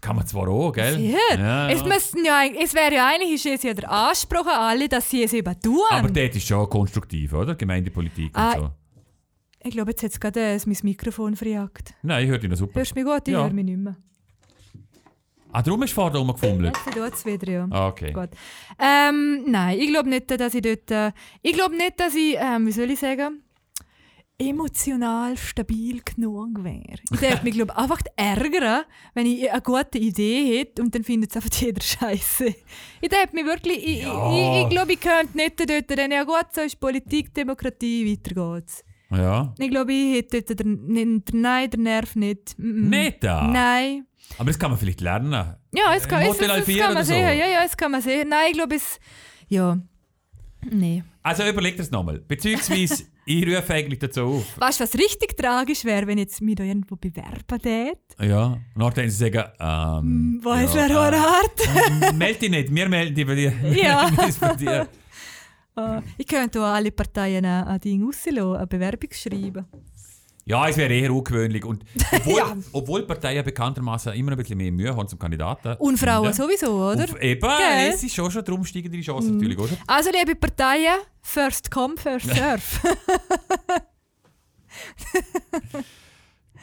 [0.00, 0.94] Kann man zwar auch, gell?
[0.96, 1.18] Sicher.
[1.38, 1.86] Ja, Es, ja.
[1.86, 5.24] müssten ja, es wäre ja eigentlich ist es ja der Anspruch an alle, dass sie
[5.24, 5.82] es eben tun.
[5.90, 7.54] Aber das ist schon konstruktiv, oder?
[7.54, 8.70] Gemeindepolitik und Ah, so.
[9.62, 11.94] Ich glaube, jetzt hat es gerade äh, mein Mikrofon verjagt.
[12.02, 12.80] Nein, ich höre dich noch super.
[12.80, 13.28] Hörst du mich gut?
[13.28, 13.44] Ich Ja.
[13.44, 13.96] höre mich nicht mehr.
[15.52, 16.76] Ah, darum hast du vorher rumgefummelt.
[16.86, 17.68] Jetzt tut es wieder, ja.
[17.70, 18.12] Ah, okay.
[18.12, 18.28] Gut.
[18.78, 20.90] Ähm, nein, ich glaube nicht, dass ich dort.
[20.92, 23.42] Äh, ich glaube nicht, dass ich, ähm, wie soll ich sagen,
[24.38, 26.98] emotional stabil genug wäre.
[27.12, 28.84] Ich würde mich, glaube einfach ärgern,
[29.14, 32.46] wenn ich eine gute Idee hätte und dann findet es einfach jeder Scheiße.
[33.00, 33.86] Ich würde mich wirklich.
[33.86, 34.32] Ich, Ja.
[34.32, 38.10] ich, ich, ich glaube, ich könnte nicht dort, denn ja gut, so ist Politik, Demokratie,
[38.10, 38.84] weiter geht's.
[39.10, 39.54] Ja.
[39.58, 42.58] Ich glaube, ich hätte dort den, den, nein, den Nerv nicht.
[42.58, 42.88] Mm, mm.
[42.90, 43.46] Nicht da?
[43.46, 44.06] Nein.
[44.38, 45.32] Aber das kann man vielleicht lernen.
[45.32, 47.12] Ja, es kann, es, es, es kann man so.
[47.12, 47.38] sehen.
[47.38, 48.28] Ja, ja, es kann man sehen.
[48.28, 49.00] Nein, ich glaube, es.
[49.48, 49.78] Ja.
[50.70, 51.02] Nee.
[51.22, 52.20] Also überleg das nochmal.
[52.20, 54.58] Beziehungsweise, ich rufe eigentlich dazu auf.
[54.58, 57.98] Weißt du, was richtig tragisch wäre, wenn jetzt mich da irgendwo bewerben tät?
[58.20, 58.58] Ja.
[58.74, 60.40] Und dann können sie sagen, ähm.
[60.42, 62.14] Weiß ja, wer ja, äh, hart?
[62.14, 63.52] Meld dich nicht, wir melden dich bei dir.
[63.72, 64.08] Ja.
[65.98, 69.66] Äh, ich könnte auch alle Parteien ein, ein Ding rauslassen, eine Bewerbung schreiben.
[70.46, 71.64] Ja, es wäre eher ungewöhnlich.
[71.64, 72.56] Und obwohl, Ja.
[72.72, 75.76] obwohl Parteien bekanntermaßen immer ein bisschen mehr Mühe haben zum Kandidaten.
[75.78, 77.04] Und Frauen sowieso, oder?
[77.08, 77.90] Und eben, Gell?
[77.92, 79.74] es ist schon schon darum steigen die Chancen natürlich, oder?
[79.86, 82.62] Also, liebe Parteien, first come, first serve.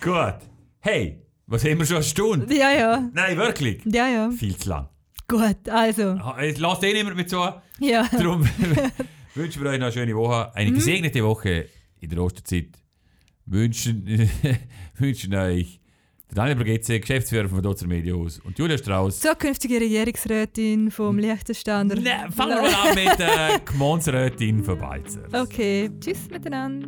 [0.01, 0.35] Gut.
[0.79, 2.55] Hey, was haben wir schon eine Stunde?
[2.55, 3.09] ja, ja.
[3.13, 3.81] Nein, wirklich.
[3.85, 4.29] Ja, ja.
[4.31, 4.89] Viel zu lang.
[5.27, 6.17] Gut, also.
[6.57, 7.53] Lass den immer mit so.
[7.79, 8.07] Ja.
[8.11, 8.47] Darum
[9.35, 11.67] wünschen wir euch noch eine schöne Woche, eine gesegnete Woche
[11.99, 12.69] in der Osterzeit.
[13.45, 14.05] Wünschen,
[14.97, 15.79] wünschen euch
[16.33, 19.19] Daniel Bragetze, Geschäftsführer vom Dozer Medienhaus und Julia Strauss.
[19.19, 21.95] Zukünftige Regierungsrätin vom Liechtensteiner.
[21.95, 25.23] Ne, fangen wir mal an mit der Gemeinsrätin von Beizer.
[25.31, 26.87] Okay, tschüss miteinander.